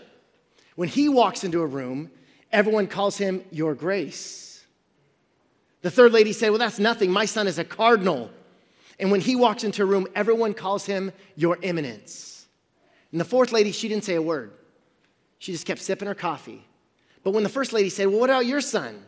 When 0.75 0.89
he 0.89 1.09
walks 1.09 1.43
into 1.43 1.61
a 1.61 1.65
room, 1.65 2.11
Everyone 2.57 2.87
calls 2.87 3.19
him 3.19 3.43
Your 3.51 3.75
Grace. 3.75 4.65
The 5.83 5.91
third 5.91 6.11
lady 6.11 6.33
said, 6.33 6.49
Well, 6.49 6.57
that's 6.57 6.79
nothing. 6.79 7.11
My 7.11 7.25
son 7.25 7.45
is 7.45 7.59
a 7.59 7.63
cardinal. 7.63 8.31
And 8.99 9.11
when 9.11 9.21
he 9.21 9.35
walks 9.35 9.63
into 9.63 9.83
a 9.83 9.85
room, 9.85 10.07
everyone 10.15 10.55
calls 10.55 10.83
him 10.83 11.11
Your 11.35 11.59
Eminence. 11.61 12.47
And 13.11 13.21
the 13.21 13.25
fourth 13.25 13.51
lady, 13.51 13.71
she 13.71 13.87
didn't 13.87 14.05
say 14.05 14.15
a 14.15 14.21
word. 14.23 14.53
She 15.37 15.51
just 15.51 15.67
kept 15.67 15.81
sipping 15.81 16.07
her 16.07 16.15
coffee. 16.15 16.65
But 17.23 17.35
when 17.35 17.43
the 17.43 17.49
first 17.49 17.73
lady 17.73 17.89
said, 17.89 18.07
Well, 18.07 18.21
what 18.21 18.31
about 18.31 18.47
your 18.47 18.61
son? 18.61 19.05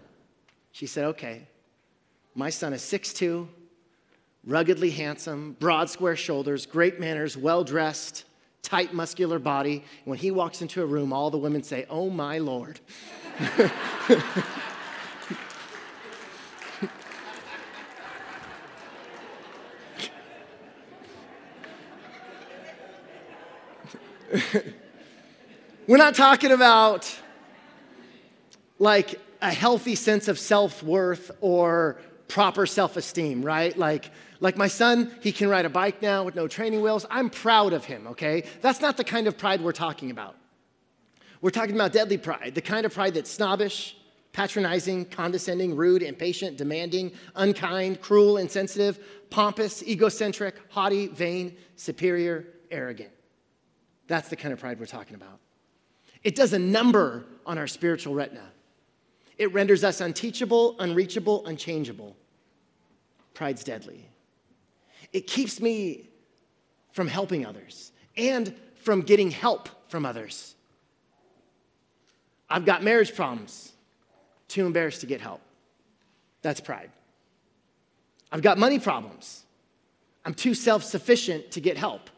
She 0.71 0.85
said, 0.85 1.05
Okay, 1.05 1.47
my 2.35 2.51
son 2.51 2.71
is 2.71 2.83
6'2, 2.83 3.47
ruggedly 4.45 4.91
handsome, 4.91 5.57
broad, 5.59 5.89
square 5.89 6.15
shoulders, 6.15 6.67
great 6.67 6.99
manners, 6.99 7.35
well 7.35 7.63
dressed, 7.63 8.25
tight, 8.61 8.93
muscular 8.93 9.39
body. 9.39 9.83
When 10.05 10.19
he 10.19 10.29
walks 10.29 10.61
into 10.61 10.83
a 10.83 10.85
room, 10.85 11.11
all 11.11 11.31
the 11.31 11.39
women 11.39 11.63
say, 11.63 11.87
Oh, 11.89 12.11
my 12.11 12.37
Lord. 12.37 12.79
We're 25.87 25.97
not 25.97 26.15
talking 26.15 26.51
about 26.51 27.17
like 28.77 29.19
a 29.41 29.51
healthy 29.51 29.95
sense 29.95 30.27
of 30.27 30.37
self 30.37 30.83
worth 30.83 31.31
or 31.39 31.99
proper 32.27 32.65
self 32.65 32.97
esteem, 32.97 33.41
right? 33.41 33.77
Like, 33.77 34.11
like 34.39 34.57
my 34.57 34.67
son, 34.67 35.11
he 35.21 35.31
can 35.31 35.49
ride 35.49 35.65
a 35.65 35.69
bike 35.69 36.01
now 36.01 36.23
with 36.23 36.35
no 36.35 36.47
training 36.47 36.81
wheels. 36.81 37.05
I'm 37.09 37.29
proud 37.29 37.73
of 37.73 37.85
him, 37.85 38.07
okay? 38.07 38.43
That's 38.61 38.81
not 38.81 38.97
the 38.97 39.03
kind 39.03 39.27
of 39.27 39.37
pride 39.37 39.61
we're 39.61 39.71
talking 39.71 40.11
about. 40.11 40.35
We're 41.41 41.51
talking 41.51 41.75
about 41.75 41.93
deadly 41.93 42.17
pride, 42.17 42.53
the 42.53 42.61
kind 42.61 42.85
of 42.85 42.93
pride 42.93 43.13
that's 43.13 43.31
snobbish, 43.31 43.95
patronizing, 44.33 45.05
condescending, 45.05 45.75
rude, 45.75 46.03
impatient, 46.03 46.57
demanding, 46.57 47.11
unkind, 47.35 48.01
cruel, 48.01 48.37
insensitive, 48.37 48.99
pompous, 49.29 49.81
egocentric, 49.83 50.55
haughty, 50.69 51.07
vain, 51.07 51.55
superior, 51.75 52.45
arrogant. 52.69 53.11
That's 54.07 54.29
the 54.29 54.35
kind 54.35 54.53
of 54.53 54.59
pride 54.59 54.79
we're 54.79 54.85
talking 54.85 55.15
about. 55.15 55.39
It 56.23 56.35
does 56.35 56.53
a 56.53 56.59
number 56.59 57.25
on 57.45 57.57
our 57.57 57.67
spiritual 57.67 58.13
retina. 58.13 58.51
It 59.37 59.53
renders 59.53 59.83
us 59.83 60.01
unteachable, 60.01 60.75
unreachable, 60.79 61.45
unchangeable. 61.45 62.17
Pride's 63.33 63.63
deadly. 63.63 64.09
It 65.13 65.27
keeps 65.27 65.61
me 65.61 66.09
from 66.91 67.07
helping 67.07 67.45
others 67.45 67.93
and 68.17 68.53
from 68.75 69.01
getting 69.01 69.31
help 69.31 69.69
from 69.89 70.05
others. 70.05 70.55
I've 72.49 72.65
got 72.65 72.83
marriage 72.83 73.15
problems, 73.15 73.71
too 74.47 74.65
embarrassed 74.65 75.01
to 75.01 75.07
get 75.07 75.21
help. 75.21 75.41
That's 76.41 76.59
pride. 76.59 76.89
I've 78.31 78.41
got 78.41 78.57
money 78.57 78.79
problems. 78.79 79.43
I'm 80.25 80.33
too 80.33 80.53
self 80.53 80.83
sufficient 80.83 81.51
to 81.51 81.61
get 81.61 81.77
help. 81.77 82.09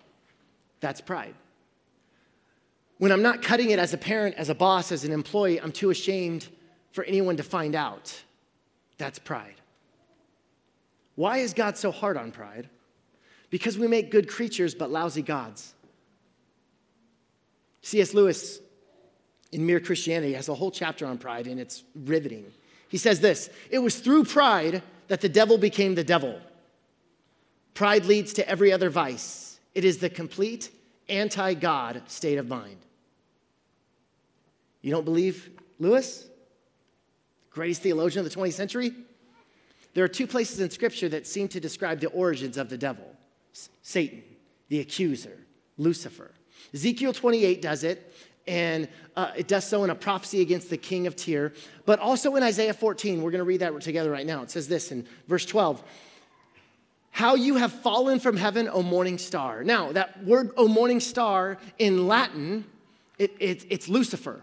That's 0.79 1.01
pride. 1.01 1.35
When 2.97 3.11
I'm 3.11 3.21
not 3.21 3.41
cutting 3.41 3.71
it 3.71 3.79
as 3.79 3.93
a 3.93 3.97
parent, 3.97 4.35
as 4.35 4.49
a 4.49 4.55
boss, 4.55 4.91
as 4.91 5.03
an 5.03 5.11
employee, 5.11 5.59
I'm 5.59 5.71
too 5.71 5.89
ashamed 5.89 6.47
for 6.91 7.03
anyone 7.03 7.37
to 7.37 7.43
find 7.43 7.75
out. 7.75 8.21
That's 8.97 9.17
pride. 9.19 9.55
Why 11.15 11.37
is 11.37 11.53
God 11.53 11.77
so 11.77 11.91
hard 11.91 12.17
on 12.17 12.31
pride? 12.31 12.69
Because 13.49 13.77
we 13.77 13.87
make 13.87 14.11
good 14.11 14.29
creatures 14.29 14.75
but 14.75 14.91
lousy 14.91 15.21
gods. 15.21 15.73
C.S. 17.81 18.13
Lewis 18.13 18.59
in 19.51 19.65
Mere 19.65 19.79
Christianity 19.79 20.33
has 20.33 20.49
a 20.49 20.53
whole 20.53 20.71
chapter 20.71 21.05
on 21.05 21.17
pride, 21.17 21.47
and 21.47 21.59
it's 21.59 21.83
riveting. 21.95 22.45
He 22.87 22.97
says 22.97 23.19
this 23.19 23.49
It 23.69 23.79
was 23.79 23.99
through 23.99 24.25
pride 24.25 24.83
that 25.07 25.21
the 25.21 25.29
devil 25.29 25.57
became 25.57 25.95
the 25.95 26.03
devil. 26.03 26.39
Pride 27.73 28.05
leads 28.05 28.33
to 28.33 28.47
every 28.47 28.71
other 28.71 28.89
vice, 28.89 29.59
it 29.73 29.85
is 29.85 29.97
the 29.97 30.09
complete 30.09 30.69
anti 31.09 31.53
God 31.53 32.01
state 32.07 32.37
of 32.37 32.47
mind. 32.47 32.77
You 34.81 34.91
don't 34.91 35.05
believe 35.05 35.49
Lewis? 35.79 36.27
Greatest 37.51 37.81
theologian 37.81 38.25
of 38.25 38.31
the 38.31 38.39
20th 38.39 38.53
century? 38.53 38.93
There 39.93 40.03
are 40.03 40.09
two 40.09 40.25
places 40.25 40.59
in 40.59 40.69
Scripture 40.69 41.09
that 41.09 41.27
seem 41.27 41.49
to 41.49 41.59
describe 41.59 41.99
the 41.99 42.07
origins 42.09 42.57
of 42.57 42.69
the 42.69 42.77
devil 42.77 43.05
Satan, 43.81 44.23
the 44.69 44.79
accuser, 44.79 45.37
Lucifer. 45.77 46.31
Ezekiel 46.73 47.11
28 47.11 47.61
does 47.61 47.83
it, 47.83 48.13
and 48.47 48.87
uh, 49.15 49.31
it 49.35 49.47
does 49.47 49.67
so 49.67 49.83
in 49.83 49.89
a 49.89 49.95
prophecy 49.95 50.41
against 50.41 50.69
the 50.69 50.77
king 50.77 51.07
of 51.07 51.15
Tyre. 51.15 51.53
But 51.85 51.99
also 51.99 52.35
in 52.35 52.43
Isaiah 52.43 52.73
14, 52.73 53.21
we're 53.21 53.31
going 53.31 53.39
to 53.39 53.45
read 53.45 53.61
that 53.61 53.79
together 53.81 54.11
right 54.11 54.25
now. 54.25 54.41
It 54.41 54.51
says 54.51 54.67
this 54.67 54.91
in 54.91 55.05
verse 55.27 55.45
12 55.45 55.83
How 57.11 57.35
you 57.35 57.55
have 57.55 57.71
fallen 57.71 58.19
from 58.19 58.37
heaven, 58.37 58.69
O 58.71 58.81
morning 58.81 59.17
star. 59.17 59.63
Now, 59.63 59.91
that 59.91 60.23
word, 60.23 60.51
O 60.57 60.67
morning 60.67 60.99
star, 60.99 61.57
in 61.77 62.07
Latin, 62.07 62.65
it, 63.17 63.35
it, 63.39 63.65
it's 63.69 63.87
Lucifer, 63.87 64.41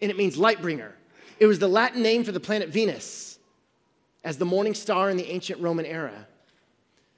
and 0.00 0.10
it 0.10 0.16
means 0.16 0.36
light 0.36 0.62
bringer. 0.62 0.94
It 1.40 1.46
was 1.46 1.58
the 1.58 1.68
Latin 1.68 2.02
name 2.02 2.22
for 2.22 2.32
the 2.32 2.40
planet 2.40 2.68
Venus 2.68 3.38
as 4.22 4.38
the 4.38 4.44
morning 4.44 4.74
star 4.74 5.10
in 5.10 5.16
the 5.16 5.30
ancient 5.30 5.60
Roman 5.60 5.84
era. 5.84 6.26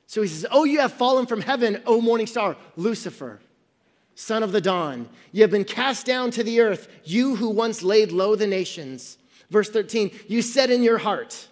So 0.06 0.22
he 0.22 0.28
says, 0.28 0.46
Oh, 0.50 0.64
you 0.64 0.80
have 0.80 0.92
fallen 0.92 1.26
from 1.26 1.42
heaven, 1.42 1.82
O 1.84 2.00
morning 2.00 2.26
star, 2.26 2.56
Lucifer 2.76 3.40
son 4.16 4.42
of 4.42 4.50
the 4.50 4.60
dawn. 4.60 5.08
You 5.30 5.42
have 5.42 5.50
been 5.50 5.64
cast 5.64 6.06
down 6.06 6.32
to 6.32 6.42
the 6.42 6.60
earth, 6.60 6.88
you 7.04 7.36
who 7.36 7.50
once 7.50 7.82
laid 7.82 8.10
low 8.10 8.34
the 8.34 8.46
nations. 8.46 9.18
Verse 9.50 9.70
13, 9.70 10.10
you 10.26 10.42
said 10.42 10.70
in 10.70 10.82
your 10.82 10.98
heart, 10.98 11.46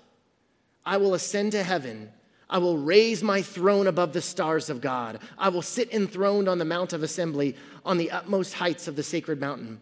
I 0.84 0.96
will 0.96 1.14
ascend 1.14 1.52
to 1.52 1.62
heaven. 1.62 2.10
I 2.48 2.58
will 2.58 2.78
raise 2.78 3.22
my 3.22 3.42
throne 3.42 3.86
above 3.86 4.12
the 4.12 4.22
stars 4.22 4.70
of 4.70 4.80
God. 4.80 5.20
I 5.38 5.50
will 5.50 5.62
sit 5.62 5.92
enthroned 5.92 6.48
on 6.48 6.58
the 6.58 6.64
Mount 6.64 6.92
of 6.92 7.02
Assembly 7.02 7.54
on 7.84 7.98
the 7.98 8.10
utmost 8.10 8.54
heights 8.54 8.88
of 8.88 8.96
the 8.96 9.02
sacred 9.02 9.40
mountain. 9.40 9.80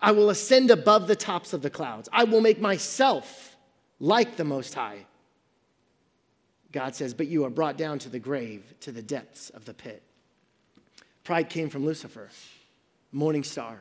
I 0.00 0.12
will 0.12 0.30
ascend 0.30 0.70
above 0.70 1.08
the 1.08 1.16
tops 1.16 1.52
of 1.52 1.62
the 1.62 1.70
clouds. 1.70 2.08
I 2.12 2.24
will 2.24 2.40
make 2.40 2.60
myself 2.60 3.56
like 3.98 4.36
the 4.36 4.44
Most 4.44 4.74
High. 4.74 5.06
God 6.70 6.94
says, 6.94 7.12
But 7.12 7.26
you 7.26 7.44
are 7.44 7.50
brought 7.50 7.76
down 7.76 7.98
to 8.00 8.08
the 8.08 8.18
grave, 8.18 8.74
to 8.80 8.92
the 8.92 9.02
depths 9.02 9.50
of 9.50 9.64
the 9.64 9.74
pit. 9.74 10.02
Pride 11.24 11.48
came 11.48 11.70
from 11.70 11.86
Lucifer, 11.86 12.28
morning 13.10 13.42
star. 13.42 13.80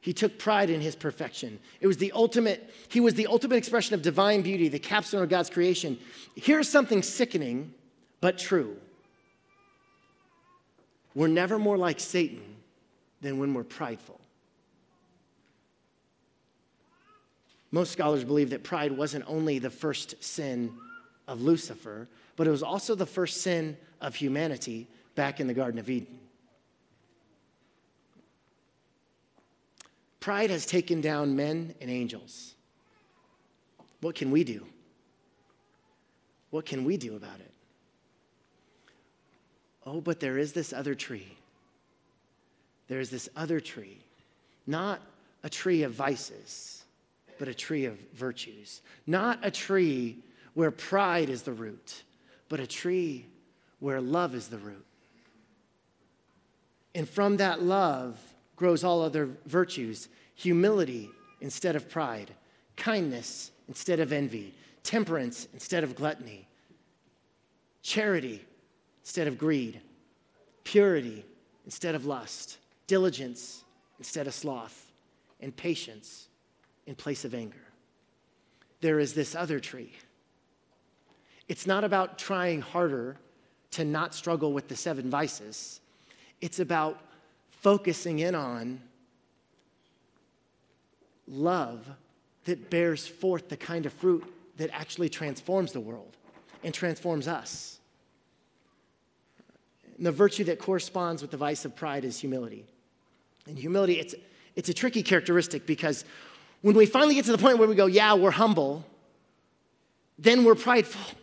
He 0.00 0.14
took 0.14 0.38
pride 0.38 0.70
in 0.70 0.80
his 0.80 0.96
perfection. 0.96 1.58
It 1.80 1.86
was 1.86 1.98
the 1.98 2.12
ultimate, 2.12 2.72
he 2.88 3.00
was 3.00 3.14
the 3.14 3.26
ultimate 3.26 3.56
expression 3.56 3.94
of 3.94 4.00
divine 4.00 4.40
beauty, 4.40 4.68
the 4.68 4.78
capstone 4.78 5.22
of 5.22 5.28
God's 5.28 5.50
creation. 5.50 5.98
Here's 6.34 6.68
something 6.68 7.02
sickening, 7.02 7.74
but 8.22 8.38
true. 8.38 8.76
We're 11.14 11.28
never 11.28 11.58
more 11.58 11.76
like 11.76 12.00
Satan 12.00 12.56
than 13.20 13.38
when 13.38 13.52
we're 13.52 13.64
prideful. 13.64 14.18
Most 17.70 17.92
scholars 17.92 18.24
believe 18.24 18.50
that 18.50 18.62
pride 18.62 18.92
wasn't 18.92 19.24
only 19.26 19.58
the 19.58 19.68
first 19.68 20.22
sin 20.24 20.72
of 21.26 21.42
Lucifer, 21.42 22.08
but 22.36 22.46
it 22.46 22.50
was 22.50 22.62
also 22.62 22.94
the 22.94 23.04
first 23.04 23.42
sin 23.42 23.76
of 24.00 24.14
humanity 24.14 24.88
back 25.18 25.40
in 25.40 25.48
the 25.48 25.52
Garden 25.52 25.80
of 25.80 25.90
Eden. 25.90 26.16
Pride 30.20 30.50
has 30.50 30.64
taken 30.64 31.00
down 31.00 31.34
men 31.34 31.74
and 31.80 31.90
angels. 31.90 32.54
What 34.00 34.14
can 34.14 34.30
we 34.30 34.44
do? 34.44 34.64
What 36.50 36.66
can 36.66 36.84
we 36.84 36.96
do 36.96 37.16
about 37.16 37.40
it? 37.40 37.52
Oh, 39.84 40.00
but 40.00 40.20
there 40.20 40.38
is 40.38 40.52
this 40.52 40.72
other 40.72 40.94
tree. 40.94 41.36
There 42.86 43.00
is 43.00 43.10
this 43.10 43.28
other 43.34 43.58
tree, 43.58 43.98
not 44.68 45.02
a 45.42 45.50
tree 45.50 45.82
of 45.82 45.94
vices, 45.94 46.84
but 47.40 47.48
a 47.48 47.54
tree 47.54 47.86
of 47.86 47.98
virtues. 48.14 48.82
Not 49.04 49.40
a 49.42 49.50
tree 49.50 50.18
where 50.54 50.70
pride 50.70 51.28
is 51.28 51.42
the 51.42 51.52
root, 51.52 52.04
but 52.48 52.60
a 52.60 52.68
tree 52.68 53.26
where 53.80 54.00
love 54.00 54.36
is 54.36 54.46
the 54.46 54.58
root. 54.58 54.84
And 56.94 57.08
from 57.08 57.36
that 57.36 57.62
love 57.62 58.18
grows 58.56 58.82
all 58.84 59.02
other 59.02 59.28
virtues 59.46 60.08
humility 60.34 61.10
instead 61.40 61.76
of 61.76 61.88
pride, 61.88 62.32
kindness 62.76 63.50
instead 63.68 64.00
of 64.00 64.12
envy, 64.12 64.54
temperance 64.82 65.48
instead 65.52 65.84
of 65.84 65.94
gluttony, 65.94 66.48
charity 67.82 68.44
instead 69.02 69.26
of 69.26 69.38
greed, 69.38 69.80
purity 70.64 71.24
instead 71.64 71.94
of 71.94 72.06
lust, 72.06 72.58
diligence 72.86 73.64
instead 73.98 74.26
of 74.26 74.34
sloth, 74.34 74.92
and 75.40 75.56
patience 75.56 76.28
in 76.86 76.94
place 76.94 77.24
of 77.24 77.34
anger. 77.34 77.56
There 78.80 78.98
is 78.98 79.12
this 79.14 79.34
other 79.34 79.60
tree. 79.60 79.92
It's 81.48 81.66
not 81.66 81.84
about 81.84 82.18
trying 82.18 82.60
harder 82.60 83.16
to 83.72 83.84
not 83.84 84.14
struggle 84.14 84.52
with 84.52 84.68
the 84.68 84.76
seven 84.76 85.10
vices. 85.10 85.80
It's 86.40 86.60
about 86.60 87.00
focusing 87.50 88.20
in 88.20 88.34
on 88.34 88.80
love 91.26 91.86
that 92.44 92.70
bears 92.70 93.06
forth 93.06 93.48
the 93.48 93.56
kind 93.56 93.86
of 93.86 93.92
fruit 93.92 94.24
that 94.56 94.70
actually 94.72 95.08
transforms 95.08 95.72
the 95.72 95.80
world 95.80 96.16
and 96.64 96.72
transforms 96.72 97.28
us. 97.28 97.78
And 99.96 100.06
the 100.06 100.12
virtue 100.12 100.44
that 100.44 100.58
corresponds 100.58 101.22
with 101.22 101.30
the 101.30 101.36
vice 101.36 101.64
of 101.64 101.74
pride 101.76 102.04
is 102.04 102.18
humility. 102.18 102.64
And 103.46 103.58
humility, 103.58 103.98
it's, 103.98 104.14
it's 104.56 104.68
a 104.68 104.74
tricky 104.74 105.02
characteristic 105.02 105.66
because 105.66 106.04
when 106.62 106.76
we 106.76 106.86
finally 106.86 107.14
get 107.14 107.24
to 107.26 107.32
the 107.32 107.38
point 107.38 107.58
where 107.58 107.68
we 107.68 107.74
go, 107.74 107.86
yeah, 107.86 108.14
we're 108.14 108.30
humble, 108.30 108.84
then 110.18 110.44
we're 110.44 110.54
prideful. 110.54 111.18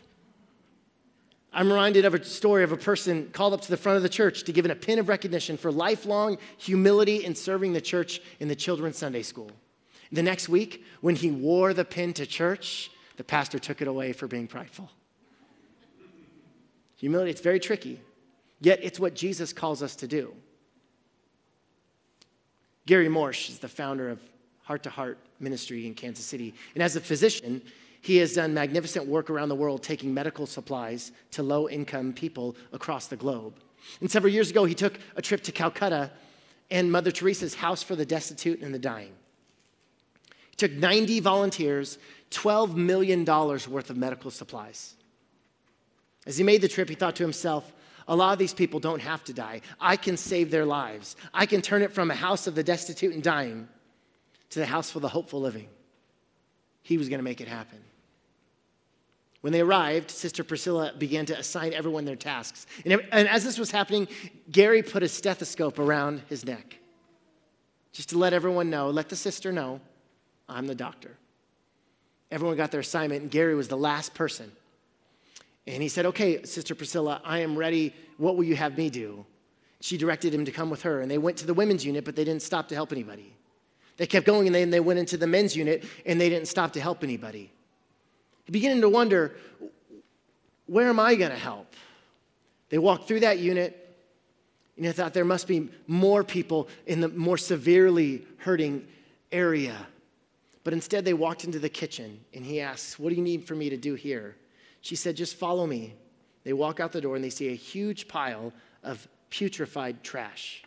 I'm 1.55 1.71
reminded 1.71 2.03
of 2.03 2.13
a 2.13 2.21
story 2.21 2.65
of 2.65 2.73
a 2.73 2.77
person 2.77 3.29
called 3.31 3.53
up 3.53 3.61
to 3.61 3.69
the 3.69 3.77
front 3.77 3.95
of 3.95 4.03
the 4.03 4.09
church 4.09 4.43
to 4.43 4.51
give 4.51 4.65
a 4.65 4.75
pin 4.75 4.99
of 4.99 5.07
recognition 5.07 5.55
for 5.55 5.71
lifelong 5.71 6.37
humility 6.57 7.23
in 7.23 7.33
serving 7.33 7.71
the 7.71 7.79
church 7.79 8.21
in 8.41 8.49
the 8.49 8.55
children's 8.57 8.97
Sunday 8.97 9.23
school. 9.23 9.49
The 10.11 10.21
next 10.21 10.49
week, 10.49 10.83
when 10.99 11.15
he 11.15 11.31
wore 11.31 11.73
the 11.73 11.85
pin 11.85 12.11
to 12.15 12.25
church, 12.25 12.91
the 13.15 13.23
pastor 13.23 13.57
took 13.57 13.81
it 13.81 13.87
away 13.87 14.11
for 14.11 14.27
being 14.27 14.47
prideful. 14.47 14.91
Humility, 16.97 17.31
it's 17.31 17.41
very 17.41 17.61
tricky, 17.61 18.01
yet 18.59 18.79
it's 18.83 18.99
what 18.99 19.15
Jesus 19.15 19.53
calls 19.53 19.81
us 19.81 19.95
to 19.97 20.07
do. 20.07 20.33
Gary 22.85 23.07
Morsch 23.07 23.47
is 23.47 23.59
the 23.59 23.69
founder 23.69 24.09
of 24.09 24.19
Heart 24.63 24.83
to 24.83 24.89
Heart 24.89 25.19
Ministry 25.39 25.87
in 25.87 25.93
Kansas 25.93 26.25
City. 26.25 26.53
And 26.73 26.83
as 26.83 26.97
a 26.97 27.01
physician, 27.01 27.61
he 28.05 28.17
has 28.17 28.35
done 28.35 28.53
magnificent 28.53 29.07
work 29.07 29.31
around 29.31 29.49
the 29.49 29.55
world 29.55 29.81
taking 29.81 30.13
medical 30.13 30.45
supplies 30.45 31.11
to 31.31 31.41
low 31.41 31.67
income 31.67 32.13
people 32.13 32.55
across 32.71 33.07
the 33.07 33.15
globe. 33.15 33.55
And 33.99 34.11
several 34.11 34.31
years 34.31 34.51
ago, 34.51 34.63
he 34.63 34.75
took 34.75 34.99
a 35.15 35.23
trip 35.23 35.41
to 35.41 35.51
Calcutta 35.51 36.11
and 36.69 36.91
Mother 36.91 37.09
Teresa's 37.09 37.55
House 37.55 37.81
for 37.81 37.95
the 37.95 38.05
Destitute 38.05 38.61
and 38.61 38.71
the 38.71 38.77
Dying. 38.77 39.11
He 40.51 40.55
took 40.55 40.71
90 40.71 41.19
volunteers, 41.21 41.97
$12 42.29 42.75
million 42.75 43.25
worth 43.25 43.89
of 43.89 43.97
medical 43.97 44.29
supplies. 44.29 44.93
As 46.27 46.37
he 46.37 46.43
made 46.43 46.61
the 46.61 46.67
trip, 46.67 46.87
he 46.87 46.93
thought 46.93 47.15
to 47.15 47.23
himself, 47.23 47.73
a 48.07 48.15
lot 48.15 48.33
of 48.33 48.37
these 48.37 48.53
people 48.53 48.79
don't 48.79 49.01
have 49.01 49.23
to 49.23 49.33
die. 49.33 49.61
I 49.81 49.95
can 49.95 50.15
save 50.15 50.51
their 50.51 50.65
lives. 50.65 51.15
I 51.33 51.47
can 51.47 51.59
turn 51.59 51.81
it 51.81 51.91
from 51.91 52.11
a 52.11 52.15
house 52.15 52.45
of 52.45 52.53
the 52.53 52.63
destitute 52.63 53.15
and 53.15 53.23
dying 53.23 53.67
to 54.51 54.59
the 54.59 54.67
house 54.67 54.91
for 54.91 54.99
the 54.99 55.09
hopeful 55.09 55.41
living. 55.41 55.69
He 56.83 56.99
was 56.99 57.09
going 57.09 57.17
to 57.17 57.23
make 57.23 57.41
it 57.41 57.47
happen. 57.47 57.79
When 59.45 59.53
they 59.53 59.61
arrived, 59.61 60.09
Sister 60.09 60.43
Priscilla 60.43 60.91
began 60.97 61.27
to 61.27 61.37
assign 61.37 61.71
everyone 61.71 62.03
their 62.03 62.15
tasks. 62.15 62.65
And, 62.83 62.99
and 63.11 63.27
as 63.27 63.43
this 63.43 63.59
was 63.59 63.69
happening, 63.69 64.07
Gary 64.49 64.81
put 64.81 65.03
a 65.03 65.07
stethoscope 65.07 65.77
around 65.77 66.23
his 66.29 66.43
neck 66.47 66.79
just 67.91 68.09
to 68.09 68.17
let 68.17 68.33
everyone 68.33 68.71
know, 68.71 68.89
let 68.89 69.07
the 69.07 69.15
sister 69.15 69.51
know, 69.51 69.81
I'm 70.49 70.65
the 70.65 70.73
doctor. 70.73 71.15
Everyone 72.31 72.57
got 72.57 72.71
their 72.71 72.79
assignment, 72.79 73.21
and 73.21 73.29
Gary 73.29 73.53
was 73.53 73.67
the 73.67 73.77
last 73.77 74.15
person. 74.15 74.51
And 75.67 75.79
he 75.79 75.89
said, 75.89 76.07
Okay, 76.07 76.41
Sister 76.41 76.73
Priscilla, 76.73 77.21
I 77.23 77.37
am 77.41 77.55
ready. 77.55 77.93
What 78.17 78.37
will 78.37 78.45
you 78.45 78.55
have 78.55 78.75
me 78.75 78.89
do? 78.89 79.27
She 79.79 79.95
directed 79.95 80.33
him 80.33 80.45
to 80.45 80.51
come 80.51 80.71
with 80.71 80.81
her, 80.81 81.01
and 81.01 81.11
they 81.11 81.19
went 81.19 81.37
to 81.37 81.45
the 81.45 81.53
women's 81.53 81.85
unit, 81.85 82.03
but 82.03 82.15
they 82.15 82.23
didn't 82.23 82.41
stop 82.41 82.67
to 82.69 82.73
help 82.73 82.91
anybody. 82.91 83.31
They 83.97 84.07
kept 84.07 84.25
going, 84.25 84.47
and 84.47 84.55
then 84.55 84.71
they 84.71 84.79
went 84.79 84.97
into 84.97 85.17
the 85.17 85.27
men's 85.27 85.55
unit, 85.55 85.83
and 86.03 86.19
they 86.19 86.29
didn't 86.29 86.47
stop 86.47 86.73
to 86.73 86.81
help 86.81 87.03
anybody 87.03 87.51
beginning 88.51 88.81
to 88.81 88.89
wonder 88.89 89.35
where 90.67 90.89
am 90.89 90.99
I 90.99 91.15
going 91.15 91.31
to 91.31 91.37
help? 91.37 91.75
They 92.69 92.77
walked 92.77 93.07
through 93.07 93.21
that 93.21 93.39
unit 93.39 93.81
and 94.77 94.85
they 94.85 94.91
thought 94.91 95.13
there 95.13 95.25
must 95.25 95.47
be 95.47 95.69
more 95.87 96.23
people 96.23 96.67
in 96.85 97.01
the 97.01 97.07
more 97.07 97.37
severely 97.37 98.25
hurting 98.37 98.87
area. 99.31 99.75
But 100.63 100.73
instead, 100.73 101.05
they 101.05 101.13
walked 101.13 101.43
into 101.43 101.59
the 101.59 101.69
kitchen 101.69 102.19
and 102.33 102.43
he 102.43 102.59
asks, 102.59 102.97
What 102.97 103.09
do 103.09 103.15
you 103.15 103.21
need 103.21 103.45
for 103.45 103.55
me 103.55 103.69
to 103.69 103.77
do 103.77 103.93
here? 103.93 104.35
She 104.81 104.95
said, 104.95 105.15
Just 105.15 105.35
follow 105.35 105.65
me. 105.67 105.93
They 106.43 106.53
walk 106.53 106.79
out 106.79 106.91
the 106.91 107.01
door 107.01 107.15
and 107.15 107.23
they 107.23 107.29
see 107.29 107.49
a 107.49 107.55
huge 107.55 108.07
pile 108.07 108.51
of 108.83 109.07
putrefied 109.31 110.01
trash. 110.03 110.63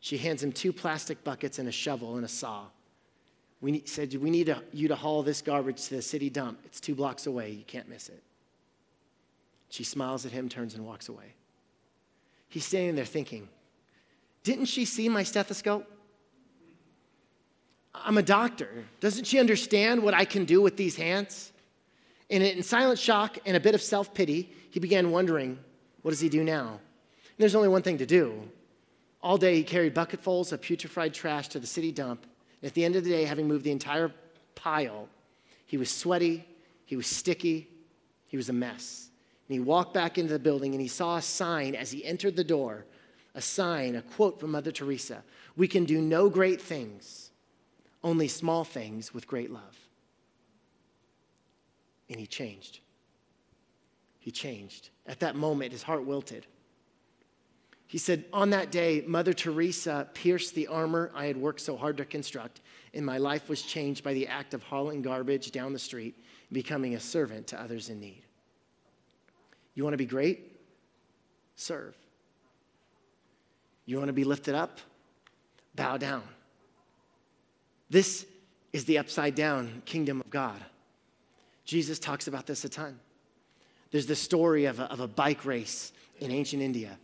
She 0.00 0.18
hands 0.18 0.42
him 0.42 0.52
two 0.52 0.72
plastic 0.72 1.24
buckets 1.24 1.58
and 1.58 1.68
a 1.68 1.72
shovel 1.72 2.16
and 2.16 2.24
a 2.24 2.28
saw. 2.28 2.66
We 3.64 3.72
need, 3.72 3.88
said, 3.88 4.14
We 4.16 4.28
need 4.28 4.54
you 4.74 4.88
to 4.88 4.94
haul 4.94 5.22
this 5.22 5.40
garbage 5.40 5.86
to 5.88 5.94
the 5.96 6.02
city 6.02 6.28
dump. 6.28 6.58
It's 6.66 6.80
two 6.80 6.94
blocks 6.94 7.26
away. 7.26 7.52
You 7.52 7.64
can't 7.66 7.88
miss 7.88 8.10
it. 8.10 8.22
She 9.70 9.84
smiles 9.84 10.26
at 10.26 10.32
him, 10.32 10.50
turns, 10.50 10.74
and 10.74 10.84
walks 10.84 11.08
away. 11.08 11.32
He's 12.50 12.66
standing 12.66 12.94
there 12.94 13.06
thinking, 13.06 13.48
Didn't 14.42 14.66
she 14.66 14.84
see 14.84 15.08
my 15.08 15.22
stethoscope? 15.22 15.90
I'm 17.94 18.18
a 18.18 18.22
doctor. 18.22 18.84
Doesn't 19.00 19.24
she 19.24 19.40
understand 19.40 20.02
what 20.02 20.12
I 20.12 20.26
can 20.26 20.44
do 20.44 20.60
with 20.60 20.76
these 20.76 20.96
hands? 20.96 21.50
And 22.28 22.42
in 22.42 22.62
silent 22.62 22.98
shock 22.98 23.38
and 23.46 23.56
a 23.56 23.60
bit 23.60 23.74
of 23.74 23.80
self 23.80 24.12
pity, 24.12 24.52
he 24.72 24.78
began 24.78 25.10
wondering, 25.10 25.58
What 26.02 26.10
does 26.10 26.20
he 26.20 26.28
do 26.28 26.44
now? 26.44 26.68
And 26.68 27.38
there's 27.38 27.54
only 27.54 27.68
one 27.68 27.80
thing 27.80 27.96
to 27.96 28.06
do. 28.06 28.42
All 29.22 29.38
day, 29.38 29.56
he 29.56 29.62
carried 29.62 29.94
bucketfuls 29.94 30.52
of 30.52 30.60
putrefied 30.60 31.14
trash 31.14 31.48
to 31.48 31.58
the 31.58 31.66
city 31.66 31.92
dump 31.92 32.26
at 32.64 32.74
the 32.74 32.84
end 32.84 32.96
of 32.96 33.04
the 33.04 33.10
day, 33.10 33.24
having 33.24 33.46
moved 33.46 33.64
the 33.64 33.70
entire 33.70 34.10
pile, 34.54 35.08
he 35.66 35.76
was 35.76 35.90
sweaty, 35.90 36.44
he 36.86 36.96
was 36.96 37.06
sticky, 37.06 37.68
he 38.26 38.36
was 38.36 38.48
a 38.48 38.52
mess. 38.52 39.10
And 39.48 39.54
he 39.54 39.60
walked 39.60 39.92
back 39.92 40.16
into 40.16 40.32
the 40.32 40.38
building 40.38 40.72
and 40.72 40.80
he 40.80 40.88
saw 40.88 41.16
a 41.16 41.22
sign 41.22 41.74
as 41.74 41.90
he 41.90 42.04
entered 42.04 42.36
the 42.36 42.44
door 42.44 42.86
a 43.34 43.40
sign, 43.40 43.96
a 43.96 44.02
quote 44.02 44.38
from 44.38 44.52
Mother 44.52 44.70
Teresa 44.70 45.22
We 45.56 45.68
can 45.68 45.84
do 45.84 46.00
no 46.00 46.30
great 46.30 46.60
things, 46.60 47.30
only 48.02 48.28
small 48.28 48.64
things 48.64 49.12
with 49.12 49.26
great 49.26 49.50
love. 49.50 49.76
And 52.08 52.20
he 52.20 52.26
changed. 52.26 52.80
He 54.20 54.30
changed. 54.30 54.90
At 55.06 55.20
that 55.20 55.36
moment, 55.36 55.72
his 55.72 55.82
heart 55.82 56.04
wilted. 56.04 56.46
He 57.86 57.98
said, 57.98 58.24
On 58.32 58.50
that 58.50 58.70
day, 58.70 59.04
Mother 59.06 59.32
Teresa 59.32 60.08
pierced 60.14 60.54
the 60.54 60.66
armor 60.66 61.10
I 61.14 61.26
had 61.26 61.36
worked 61.36 61.60
so 61.60 61.76
hard 61.76 61.96
to 61.98 62.04
construct, 62.04 62.60
and 62.92 63.04
my 63.04 63.18
life 63.18 63.48
was 63.48 63.62
changed 63.62 64.02
by 64.02 64.14
the 64.14 64.26
act 64.26 64.54
of 64.54 64.62
hauling 64.62 65.02
garbage 65.02 65.52
down 65.52 65.72
the 65.72 65.78
street 65.78 66.14
and 66.48 66.54
becoming 66.54 66.94
a 66.94 67.00
servant 67.00 67.46
to 67.48 67.60
others 67.60 67.90
in 67.90 68.00
need. 68.00 68.22
You 69.74 69.82
want 69.84 69.94
to 69.94 69.98
be 69.98 70.06
great? 70.06 70.52
Serve. 71.56 71.94
You 73.86 73.98
want 73.98 74.08
to 74.08 74.14
be 74.14 74.24
lifted 74.24 74.54
up? 74.54 74.78
Bow 75.74 75.96
down. 75.96 76.22
This 77.90 78.26
is 78.72 78.84
the 78.86 78.98
upside 78.98 79.34
down 79.34 79.82
kingdom 79.84 80.20
of 80.20 80.30
God. 80.30 80.64
Jesus 81.64 81.98
talks 81.98 82.26
about 82.26 82.46
this 82.46 82.64
a 82.64 82.68
ton. 82.68 82.98
There's 83.90 84.06
the 84.06 84.16
story 84.16 84.64
of 84.64 84.80
a, 84.80 84.84
of 84.84 85.00
a 85.00 85.06
bike 85.06 85.44
race 85.44 85.92
in 86.18 86.30
ancient 86.30 86.62
India, 86.62 86.98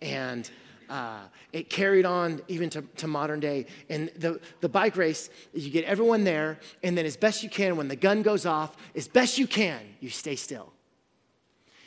and 0.00 0.50
uh, 0.88 1.20
it 1.52 1.70
carried 1.70 2.04
on 2.04 2.42
even 2.48 2.68
to, 2.70 2.82
to 2.96 3.06
modern 3.06 3.40
day. 3.40 3.66
And 3.88 4.10
the, 4.16 4.40
the 4.60 4.68
bike 4.68 4.96
race, 4.96 5.30
you 5.54 5.70
get 5.70 5.84
everyone 5.84 6.24
there, 6.24 6.58
and 6.82 6.98
then 6.98 7.06
as 7.06 7.16
best 7.16 7.42
you 7.42 7.48
can, 7.48 7.76
when 7.76 7.88
the 7.88 7.96
gun 7.96 8.22
goes 8.22 8.44
off, 8.44 8.76
as 8.94 9.06
best 9.06 9.38
you 9.38 9.46
can, 9.46 9.80
you 10.00 10.10
stay 10.10 10.34
still. 10.34 10.72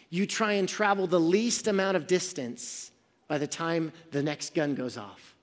You 0.10 0.26
try 0.26 0.54
and 0.54 0.70
travel 0.70 1.06
the 1.08 1.20
least 1.20 1.68
amount 1.68 1.98
of 1.98 2.08
distance 2.08 2.92
by 3.28 3.38
the 3.38 3.48
time 3.48 3.92
the 4.12 4.24
next 4.24 4.54
gun 4.54 4.76
goes 4.76 4.98
off. 4.98 5.36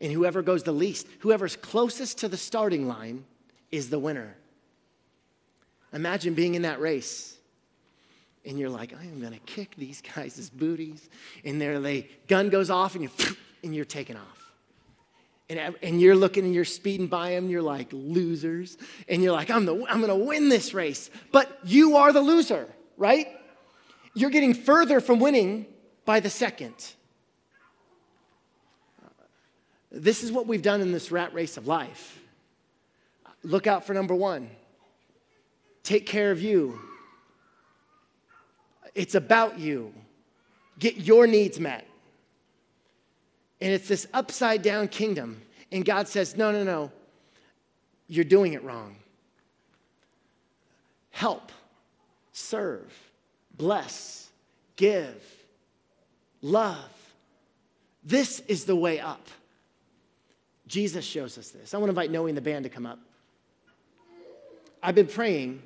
And 0.00 0.10
whoever 0.10 0.42
goes 0.42 0.62
the 0.62 0.72
least, 0.72 1.06
whoever's 1.20 1.56
closest 1.56 2.18
to 2.18 2.28
the 2.28 2.36
starting 2.36 2.88
line, 2.88 3.24
is 3.70 3.90
the 3.90 3.98
winner. 3.98 4.34
Imagine 5.92 6.34
being 6.34 6.54
in 6.54 6.62
that 6.62 6.80
race 6.80 7.36
and 8.44 8.58
you're 8.58 8.70
like, 8.70 8.94
I 8.98 9.04
am 9.04 9.20
going 9.20 9.32
to 9.32 9.38
kick 9.40 9.74
these 9.76 10.02
guys' 10.14 10.50
booties. 10.50 11.08
And 11.44 11.60
there 11.60 11.78
they, 11.80 12.08
gun 12.26 12.48
goes 12.48 12.70
off 12.70 12.94
and, 12.94 13.04
you, 13.04 13.10
and 13.64 13.74
you're 13.74 13.84
taking 13.84 14.16
off. 14.16 14.52
And, 15.48 15.74
and 15.82 16.00
you're 16.00 16.14
looking 16.14 16.44
and 16.44 16.54
you're 16.54 16.64
speeding 16.64 17.08
by 17.08 17.30
them, 17.30 17.50
you're 17.50 17.60
like, 17.60 17.88
losers. 17.92 18.78
And 19.08 19.22
you're 19.22 19.32
like, 19.32 19.50
I'm, 19.50 19.64
the, 19.64 19.74
I'm 19.88 20.00
going 20.00 20.08
to 20.08 20.24
win 20.24 20.48
this 20.48 20.72
race. 20.72 21.10
But 21.32 21.58
you 21.64 21.96
are 21.96 22.12
the 22.12 22.20
loser, 22.20 22.68
right? 22.96 23.26
You're 24.14 24.30
getting 24.30 24.54
further 24.54 25.00
from 25.00 25.18
winning 25.18 25.66
by 26.04 26.20
the 26.20 26.30
second. 26.30 26.74
This 29.90 30.22
is 30.22 30.30
what 30.30 30.46
we've 30.46 30.62
done 30.62 30.80
in 30.80 30.92
this 30.92 31.10
rat 31.10 31.34
race 31.34 31.56
of 31.56 31.66
life. 31.66 32.20
Look 33.42 33.66
out 33.66 33.86
for 33.86 33.92
number 33.92 34.14
one. 34.14 34.50
Take 35.82 36.06
care 36.06 36.30
of 36.30 36.40
you. 36.40 36.78
It's 38.94 39.14
about 39.14 39.58
you. 39.58 39.94
Get 40.78 40.96
your 40.96 41.26
needs 41.26 41.60
met. 41.60 41.86
And 43.60 43.72
it's 43.72 43.88
this 43.88 44.06
upside 44.12 44.62
down 44.62 44.88
kingdom. 44.88 45.42
And 45.70 45.84
God 45.84 46.08
says, 46.08 46.36
no, 46.36 46.50
no, 46.50 46.64
no, 46.64 46.90
you're 48.08 48.24
doing 48.24 48.54
it 48.54 48.64
wrong. 48.64 48.96
Help, 51.10 51.52
serve, 52.32 52.92
bless, 53.56 54.30
give, 54.76 55.22
love. 56.40 56.78
This 58.02 58.40
is 58.48 58.64
the 58.64 58.74
way 58.74 58.98
up. 58.98 59.28
Jesus 60.66 61.04
shows 61.04 61.36
us 61.36 61.50
this. 61.50 61.74
I 61.74 61.78
want 61.78 61.88
to 61.88 61.90
invite 61.90 62.10
Noe 62.10 62.26
and 62.26 62.36
the 62.36 62.40
band 62.40 62.64
to 62.64 62.70
come 62.70 62.86
up. 62.86 62.98
I've 64.82 64.94
been 64.94 65.06
praying 65.06 65.62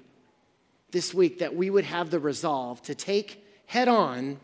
this 0.94 1.12
week 1.12 1.40
that 1.40 1.56
we 1.56 1.68
would 1.70 1.84
have 1.84 2.08
the 2.08 2.20
resolve 2.20 2.80
to 2.80 2.94
take 2.94 3.44
head 3.66 3.88
on 3.88 4.38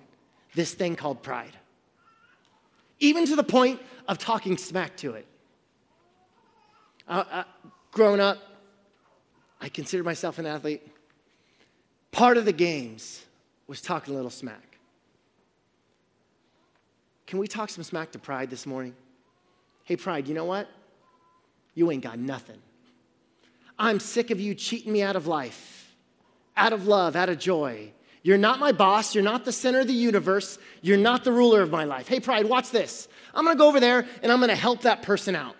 this 0.56 0.74
thing 0.74 0.96
called 0.96 1.22
pride, 1.22 1.56
even 2.98 3.24
to 3.24 3.36
the 3.36 3.44
point 3.44 3.80
of 4.08 4.18
talking 4.18 4.58
smack 4.58 4.96
to 4.96 5.12
it. 5.12 5.26
Uh, 7.06 7.24
uh, 7.30 7.44
growing 7.92 8.18
up, 8.18 8.38
I 9.60 9.68
consider 9.68 10.02
myself 10.02 10.40
an 10.40 10.46
athlete. 10.46 10.82
Part 12.10 12.36
of 12.36 12.44
the 12.44 12.52
games 12.52 13.24
was 13.68 13.80
talking 13.80 14.12
a 14.12 14.16
little 14.16 14.28
smack. 14.28 14.78
Can 17.28 17.38
we 17.38 17.46
talk 17.46 17.70
some 17.70 17.84
smack 17.84 18.10
to 18.10 18.18
pride 18.18 18.50
this 18.50 18.66
morning? 18.66 18.96
Hey, 19.84 19.94
pride, 19.94 20.26
you 20.26 20.34
know 20.34 20.46
what? 20.46 20.68
You 21.76 21.92
ain't 21.92 22.02
got 22.02 22.18
nothing. 22.18 22.58
I'm 23.78 24.00
sick 24.00 24.32
of 24.32 24.40
you 24.40 24.56
cheating 24.56 24.92
me 24.92 25.00
out 25.00 25.14
of 25.14 25.28
life, 25.28 25.79
out 26.60 26.72
of 26.72 26.86
love, 26.86 27.16
out 27.16 27.30
of 27.30 27.38
joy. 27.38 27.90
You're 28.22 28.38
not 28.38 28.58
my 28.58 28.70
boss. 28.70 29.14
You're 29.14 29.24
not 29.24 29.44
the 29.44 29.52
center 29.52 29.80
of 29.80 29.86
the 29.86 29.94
universe. 29.94 30.58
You're 30.82 30.98
not 30.98 31.24
the 31.24 31.32
ruler 31.32 31.62
of 31.62 31.70
my 31.70 31.84
life. 31.84 32.06
Hey, 32.06 32.20
pride, 32.20 32.46
watch 32.46 32.70
this. 32.70 33.08
I'm 33.34 33.44
going 33.44 33.56
to 33.56 33.58
go 33.58 33.66
over 33.66 33.80
there 33.80 34.06
and 34.22 34.30
I'm 34.30 34.38
going 34.38 34.50
to 34.50 34.54
help 34.54 34.82
that 34.82 35.02
person 35.02 35.34
out. 35.34 35.56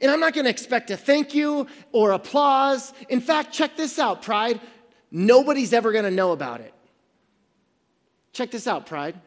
And 0.00 0.10
I'm 0.10 0.20
not 0.20 0.34
going 0.34 0.44
to 0.44 0.50
expect 0.50 0.90
a 0.90 0.96
thank 0.96 1.34
you 1.34 1.66
or 1.92 2.12
applause. 2.12 2.92
In 3.08 3.22
fact, 3.22 3.52
check 3.52 3.76
this 3.76 3.98
out, 3.98 4.20
pride. 4.20 4.60
Nobody's 5.10 5.72
ever 5.72 5.92
going 5.92 6.04
to 6.04 6.10
know 6.10 6.32
about 6.32 6.60
it. 6.60 6.74
Check 8.32 8.50
this 8.50 8.66
out, 8.66 8.84
pride. 8.84 9.18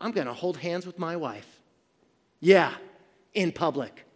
I'm 0.00 0.12
going 0.12 0.26
to 0.26 0.32
hold 0.32 0.56
hands 0.56 0.86
with 0.86 0.98
my 0.98 1.16
wife. 1.16 1.60
Yeah, 2.40 2.72
in 3.34 3.52
public. 3.52 4.06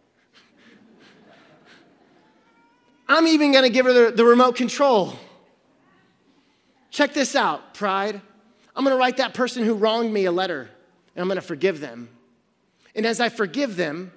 I'm 3.07 3.27
even 3.27 3.53
to 3.63 3.69
give 3.69 3.85
her 3.85 3.93
the, 3.93 4.11
the, 4.11 4.25
remote 4.25 4.55
control. 4.55 5.13
Check 6.91 7.13
this 7.13 7.35
out, 7.35 7.73
pride. 7.73 8.19
I'm 8.75 8.83
to 8.95 8.99
write 8.99 9.17
that 9.17 9.33
person 9.33 9.63
who 9.63 9.73
wronged 9.73 10.13
me 10.13 10.25
a 10.25 10.31
letter, 10.31 10.69
and 11.15 11.21
I'm 11.21 11.27
to 11.35 11.41
forgive 11.41 11.79
them. 11.79 12.09
And 12.95 13.05
as 13.05 13.19
I 13.19 13.29
forgive 13.29 13.75
them, 13.75 14.11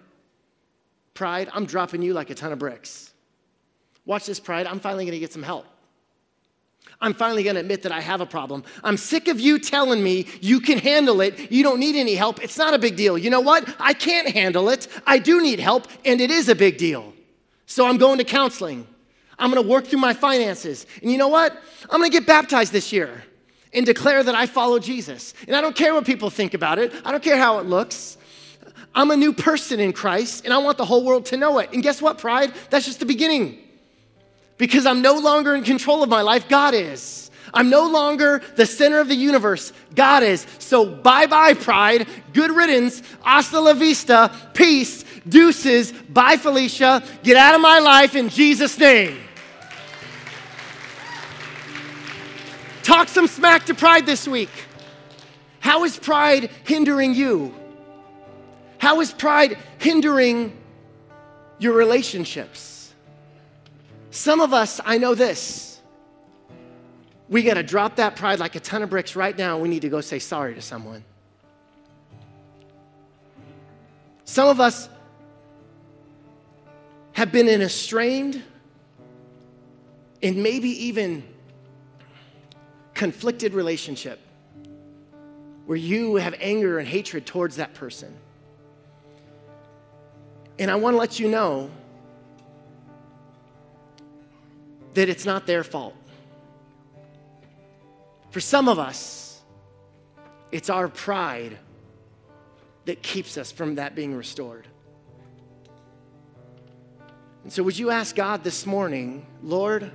pride, 1.14 1.48
I'm 1.53 1.66
dropping 1.66 2.03
you 2.03 2.14
like 2.14 2.31
a 2.31 2.35
ton 2.35 2.53
of 2.53 2.59
bricks. 2.59 3.12
Watch 4.07 4.26
this, 4.26 4.40
pride. 4.40 4.66
I'm 4.66 4.81
finally 4.81 5.09
to 5.11 5.18
get 5.18 5.33
some 5.33 5.42
help. 5.42 5.66
I'm 7.00 7.14
finally 7.14 7.42
to 7.57 7.61
admit 7.61 7.83
that 7.83 7.92
I 7.92 8.00
have 8.00 8.20
a 8.20 8.26
problem. 8.26 8.64
I'm 8.85 8.96
sick 8.96 9.29
of 9.29 9.40
you 9.40 9.59
telling 9.59 10.03
me 10.03 10.26
you 10.40 10.61
can 10.61 10.79
handle 10.79 11.20
it. 11.20 11.50
You 11.50 11.62
don't 11.62 11.79
need 11.79 11.96
any 11.96 12.14
help. 12.14 12.42
It's 12.42 12.59
not 12.59 12.74
a 12.74 12.79
big 12.79 12.96
deal. 12.96 13.16
You 13.16 13.31
know 13.31 13.40
what? 13.40 13.72
I 13.79 13.94
can't 13.94 14.29
handle 14.29 14.68
it. 14.68 14.88
I 15.07 15.18
do 15.18 15.40
need 15.40 15.61
help, 15.61 15.87
and 16.05 16.20
it 16.20 16.31
is 16.31 16.48
a 16.48 16.55
big 16.55 16.76
deal. 16.76 17.14
So 17.70 17.87
I'm 17.87 17.98
going 17.98 18.18
to 18.18 18.24
counseling. 18.24 18.85
I'm 19.38 19.48
going 19.48 19.62
to 19.62 19.68
work 19.68 19.87
through 19.87 20.00
my 20.00 20.12
finances. 20.12 20.87
And 21.02 21.12
you 21.12 21.16
know 21.16 21.28
what? 21.28 21.52
I'm 21.88 22.00
going 22.00 22.11
to 22.11 22.18
get 22.18 22.26
baptized 22.26 22.72
this 22.72 22.92
year 22.92 23.22
and 23.72 23.87
declare 23.87 24.24
that 24.24 24.35
I 24.35 24.46
follow 24.46 24.80
Jesus. 24.80 25.35
And 25.46 25.54
I 25.54 25.61
don't 25.61 25.76
care 25.76 25.94
what 25.94 26.04
people 26.04 26.30
think 26.30 26.52
about 26.52 26.80
it, 26.80 26.92
I 27.04 27.12
don't 27.12 27.22
care 27.22 27.37
how 27.37 27.61
it 27.61 27.66
looks. 27.66 28.18
I'm 28.92 29.12
a 29.12 29.16
new 29.16 29.33
person 29.33 29.78
in 29.78 29.92
Christ, 29.92 30.44
and 30.44 30.52
I 30.52 30.59
want 30.59 30.78
the 30.78 30.85
whole 30.85 31.04
world 31.04 31.26
to 31.26 31.37
know 31.37 31.61
it. 31.61 31.72
And 31.72 31.80
guess 31.80 32.02
what, 32.02 32.18
pride? 32.18 32.52
That's 32.70 32.87
just 32.87 32.98
the 32.98 33.06
beginning. 33.06 33.59
Because 34.59 34.85
I'm 34.85 35.00
no 35.00 35.20
longer 35.20 35.54
in 35.54 35.62
control 35.62 36.02
of 36.02 36.09
my 36.09 36.22
life, 36.22 36.48
God 36.48 36.74
is. 36.74 37.30
I'm 37.54 37.70
no 37.70 37.87
longer 37.88 38.42
the 38.56 38.66
center 38.66 38.98
of 38.98 39.06
the 39.06 39.14
universe. 39.14 39.72
God 39.94 40.24
is. 40.24 40.44
So 40.59 40.85
bye 40.85 41.26
bye, 41.26 41.54
pride. 41.54 42.09
Good 42.33 42.50
riddance. 42.50 43.02
Hasta 43.22 43.61
la 43.61 43.74
vista. 43.74 44.30
Peace. 44.54 45.04
Deuces. 45.28 45.92
Bye, 45.92 46.37
Felicia. 46.37 47.02
Get 47.22 47.37
out 47.37 47.54
of 47.54 47.61
my 47.61 47.78
life 47.78 48.14
in 48.14 48.28
Jesus' 48.28 48.78
name. 48.78 49.18
Talk 52.83 53.09
some 53.09 53.26
smack 53.26 53.66
to 53.66 53.74
pride 53.74 54.06
this 54.06 54.26
week. 54.26 54.50
How 55.61 55.85
is 55.85 55.98
pride 55.98 56.50
hindering 56.64 57.14
you? 57.14 57.54
How 58.78 59.00
is 59.00 59.12
pride 59.12 59.59
hindering 59.78 60.56
your 61.59 61.74
relationships? 61.74 62.92
Some 64.11 64.40
of 64.40 64.52
us, 64.52 64.80
I 64.85 64.98
know 64.98 65.14
this. 65.14 65.80
We 67.28 67.42
got 67.44 67.54
to 67.54 67.62
drop 67.62 67.96
that 67.96 68.16
pride 68.16 68.40
like 68.40 68.56
a 68.56 68.61
ton 68.61 68.83
of 68.83 68.90
bricks 68.90 69.14
right 69.14 69.37
now. 69.37 69.59
We 69.59 69.68
need 69.68 69.83
to 69.83 69.88
go 69.88 70.00
say 70.00 70.18
sorry 70.18 70.54
to 70.54 70.62
someone. 70.62 71.04
Some 74.24 74.48
of 74.48 74.61
us 74.61 74.88
have 77.12 77.33
been 77.33 77.49
in 77.49 77.62
a 77.62 77.68
strained 77.68 78.42
and 80.23 80.42
maybe 80.42 80.68
even 80.87 81.23
conflicted 82.94 83.55
relationship 83.55 84.18
where 85.66 85.79
you 85.79 86.16
have 86.16 86.35
anger 86.40 86.79
and 86.79 86.88
hatred 86.88 87.27
towards 87.27 87.57
that 87.57 87.75
person. 87.75 88.14
And 90.59 90.70
I 90.70 90.75
want 90.77 90.94
to 90.94 90.99
let 90.99 91.18
you 91.18 91.29
know 91.29 91.70
that 94.94 95.09
it's 95.09 95.25
not 95.25 95.46
their 95.46 95.64
fault. 95.64 95.94
For 98.31 98.40
some 98.40 98.68
of 98.68 98.79
us, 98.79 99.31
It's 100.53 100.68
our 100.68 100.88
pride 100.88 101.59
that 102.87 103.03
keeps 103.03 103.38
us 103.38 103.53
from 103.53 103.77
that 103.77 103.94
being 103.94 104.14
restored. 104.14 104.66
And 107.50 107.54
so, 107.56 107.64
would 107.64 107.76
you 107.76 107.90
ask 107.90 108.14
God 108.14 108.44
this 108.44 108.64
morning, 108.64 109.26
Lord, 109.42 109.90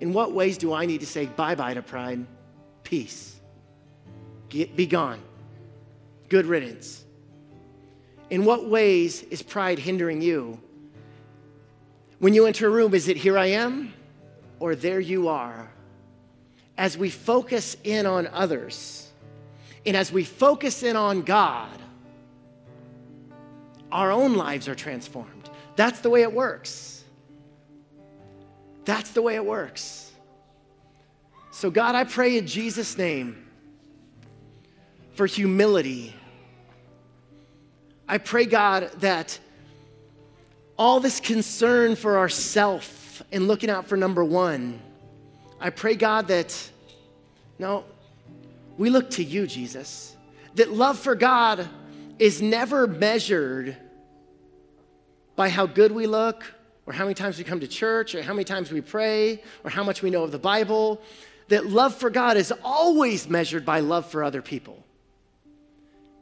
in 0.00 0.12
what 0.12 0.32
ways 0.32 0.58
do 0.58 0.74
I 0.74 0.84
need 0.84 1.00
to 1.00 1.06
say 1.06 1.24
bye 1.24 1.54
bye 1.54 1.72
to 1.72 1.80
pride? 1.80 2.26
Peace. 2.84 3.40
Get, 4.50 4.76
be 4.76 4.84
gone. 4.84 5.22
Good 6.28 6.44
riddance. 6.44 7.06
In 8.28 8.44
what 8.44 8.68
ways 8.68 9.22
is 9.22 9.40
pride 9.40 9.78
hindering 9.78 10.20
you? 10.20 10.60
When 12.18 12.34
you 12.34 12.44
enter 12.44 12.66
a 12.66 12.70
room, 12.70 12.92
is 12.92 13.08
it 13.08 13.16
here 13.16 13.38
I 13.38 13.46
am 13.46 13.94
or 14.58 14.74
there 14.74 15.00
you 15.00 15.28
are? 15.28 15.70
As 16.76 16.98
we 16.98 17.08
focus 17.08 17.78
in 17.82 18.04
on 18.04 18.26
others 18.26 19.08
and 19.86 19.96
as 19.96 20.12
we 20.12 20.24
focus 20.24 20.82
in 20.82 20.96
on 20.96 21.22
God, 21.22 21.78
our 23.90 24.12
own 24.12 24.34
lives 24.34 24.68
are 24.68 24.74
transformed. 24.74 25.39
That's 25.80 26.00
the 26.00 26.10
way 26.10 26.20
it 26.20 26.34
works. 26.34 27.02
That's 28.84 29.12
the 29.12 29.22
way 29.22 29.36
it 29.36 29.46
works. 29.46 30.12
So, 31.52 31.70
God, 31.70 31.94
I 31.94 32.04
pray 32.04 32.36
in 32.36 32.46
Jesus' 32.46 32.98
name 32.98 33.48
for 35.14 35.24
humility. 35.24 36.14
I 38.06 38.18
pray, 38.18 38.44
God, 38.44 38.90
that 38.98 39.38
all 40.76 41.00
this 41.00 41.18
concern 41.18 41.96
for 41.96 42.18
ourself 42.18 43.22
and 43.32 43.48
looking 43.48 43.70
out 43.70 43.86
for 43.86 43.96
number 43.96 44.22
one, 44.22 44.82
I 45.58 45.70
pray, 45.70 45.94
God, 45.94 46.28
that 46.28 46.54
no, 47.58 47.86
we 48.76 48.90
look 48.90 49.08
to 49.12 49.24
you, 49.24 49.46
Jesus. 49.46 50.14
That 50.56 50.70
love 50.70 50.98
for 50.98 51.14
God 51.14 51.66
is 52.18 52.42
never 52.42 52.86
measured 52.86 53.78
by 55.40 55.48
how 55.48 55.64
good 55.64 55.90
we 55.90 56.06
look, 56.06 56.44
or 56.84 56.92
how 56.92 57.04
many 57.04 57.14
times 57.14 57.38
we 57.38 57.44
come 57.44 57.60
to 57.60 57.66
church, 57.66 58.14
or 58.14 58.22
how 58.22 58.34
many 58.34 58.44
times 58.44 58.70
we 58.70 58.82
pray, 58.82 59.42
or 59.64 59.70
how 59.70 59.82
much 59.82 60.02
we 60.02 60.10
know 60.10 60.22
of 60.22 60.32
the 60.32 60.38
Bible. 60.38 61.00
That 61.48 61.64
love 61.64 61.94
for 61.94 62.10
God 62.10 62.36
is 62.36 62.52
always 62.62 63.26
measured 63.26 63.64
by 63.64 63.80
love 63.80 64.04
for 64.04 64.22
other 64.22 64.42
people. 64.42 64.84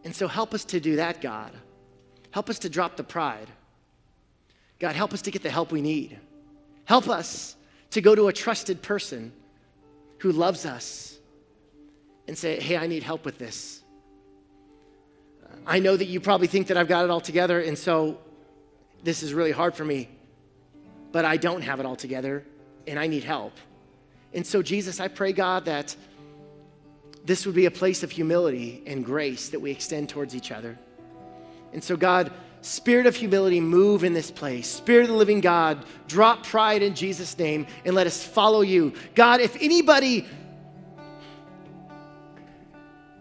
And 0.04 0.14
so 0.14 0.28
help 0.28 0.54
us 0.54 0.64
to 0.66 0.78
do 0.78 0.94
that, 0.96 1.20
God. 1.20 1.50
Help 2.30 2.48
us 2.48 2.60
to 2.60 2.68
drop 2.68 2.96
the 2.96 3.02
pride. 3.02 3.48
God, 4.78 4.94
help 4.94 5.12
us 5.12 5.22
to 5.22 5.32
get 5.32 5.42
the 5.42 5.50
help 5.50 5.72
we 5.72 5.82
need. 5.82 6.16
Help 6.84 7.08
us 7.08 7.56
to 7.90 8.00
go 8.00 8.14
to 8.14 8.28
a 8.28 8.32
trusted 8.32 8.82
person 8.82 9.32
who 10.18 10.30
loves 10.30 10.64
us 10.64 11.18
and 12.28 12.38
say, 12.38 12.60
hey, 12.60 12.76
I 12.76 12.86
need 12.86 13.02
help 13.02 13.24
with 13.24 13.36
this. 13.36 13.82
I 15.66 15.80
know 15.80 15.96
that 15.96 16.06
you 16.06 16.20
probably 16.20 16.46
think 16.46 16.68
that 16.68 16.76
I've 16.76 16.86
got 16.86 17.04
it 17.04 17.10
all 17.10 17.20
together, 17.20 17.60
and 17.60 17.76
so 17.76 18.18
this 19.02 19.22
is 19.22 19.34
really 19.34 19.52
hard 19.52 19.74
for 19.74 19.84
me, 19.84 20.08
but 21.12 21.24
I 21.24 21.36
don't 21.36 21.62
have 21.62 21.80
it 21.80 21.86
all 21.86 21.96
together 21.96 22.44
and 22.86 22.98
I 22.98 23.06
need 23.06 23.24
help. 23.24 23.52
And 24.34 24.46
so, 24.46 24.62
Jesus, 24.62 25.00
I 25.00 25.08
pray, 25.08 25.32
God, 25.32 25.64
that 25.66 25.94
this 27.24 27.46
would 27.46 27.54
be 27.54 27.66
a 27.66 27.70
place 27.70 28.02
of 28.02 28.10
humility 28.10 28.82
and 28.86 29.04
grace 29.04 29.50
that 29.50 29.60
we 29.60 29.70
extend 29.70 30.08
towards 30.08 30.34
each 30.34 30.50
other. 30.50 30.78
And 31.72 31.82
so, 31.82 31.96
God, 31.96 32.32
Spirit 32.60 33.06
of 33.06 33.14
humility, 33.14 33.60
move 33.60 34.02
in 34.02 34.12
this 34.12 34.30
place. 34.30 34.68
Spirit 34.68 35.02
of 35.02 35.08
the 35.08 35.14
living 35.14 35.40
God, 35.40 35.84
drop 36.08 36.44
pride 36.44 36.82
in 36.82 36.94
Jesus' 36.94 37.38
name 37.38 37.66
and 37.84 37.94
let 37.94 38.06
us 38.06 38.22
follow 38.22 38.62
you. 38.62 38.92
God, 39.14 39.40
if 39.40 39.56
anybody 39.60 40.26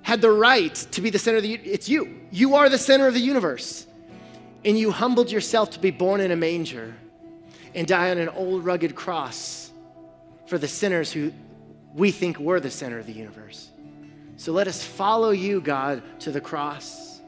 had 0.07 0.21
the 0.21 0.31
right 0.31 0.73
to 0.91 1.01
be 1.01 1.09
the 1.09 1.19
center 1.19 1.35
of 1.35 1.43
the 1.43 1.53
it's 1.53 1.89
you. 1.89 2.21
You 2.31 2.55
are 2.55 2.69
the 2.69 2.77
center 2.77 3.07
of 3.07 3.13
the 3.13 3.19
universe 3.19 3.86
and 4.65 4.77
you 4.77 4.91
humbled 4.91 5.31
yourself 5.31 5.71
to 5.71 5.79
be 5.79 5.91
born 5.91 6.21
in 6.21 6.31
a 6.31 6.35
manger 6.35 6.95
and 7.75 7.87
die 7.87 8.11
on 8.11 8.17
an 8.17 8.29
old 8.29 8.65
rugged 8.65 8.95
cross 8.95 9.71
for 10.47 10.57
the 10.57 10.67
sinners 10.67 11.11
who 11.11 11.31
we 11.93 12.11
think 12.11 12.39
were 12.39 12.59
the 12.59 12.71
center 12.71 12.99
of 12.99 13.05
the 13.05 13.13
universe. 13.13 13.69
So 14.37 14.51
let 14.51 14.67
us 14.67 14.83
follow 14.83 15.31
you, 15.31 15.61
God, 15.61 16.03
to 16.21 16.31
the 16.31 16.41
cross, 16.41 17.21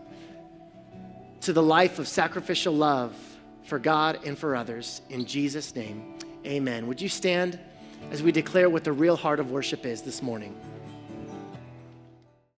to 1.41 1.53
the 1.53 1.63
life 1.63 1.99
of 1.99 2.07
sacrificial 2.07 2.73
love 2.73 3.15
for 3.63 3.79
God 3.79 4.19
and 4.25 4.37
for 4.37 4.55
others. 4.55 5.01
In 5.09 5.25
Jesus' 5.25 5.75
name, 5.75 6.15
amen. 6.45 6.87
Would 6.87 7.01
you 7.01 7.09
stand 7.09 7.59
as 8.11 8.23
we 8.23 8.31
declare 8.31 8.69
what 8.69 8.83
the 8.83 8.91
real 8.91 9.15
heart 9.15 9.39
of 9.39 9.51
worship 9.51 9.85
is 9.85 10.01
this 10.01 10.21
morning? 10.21 10.55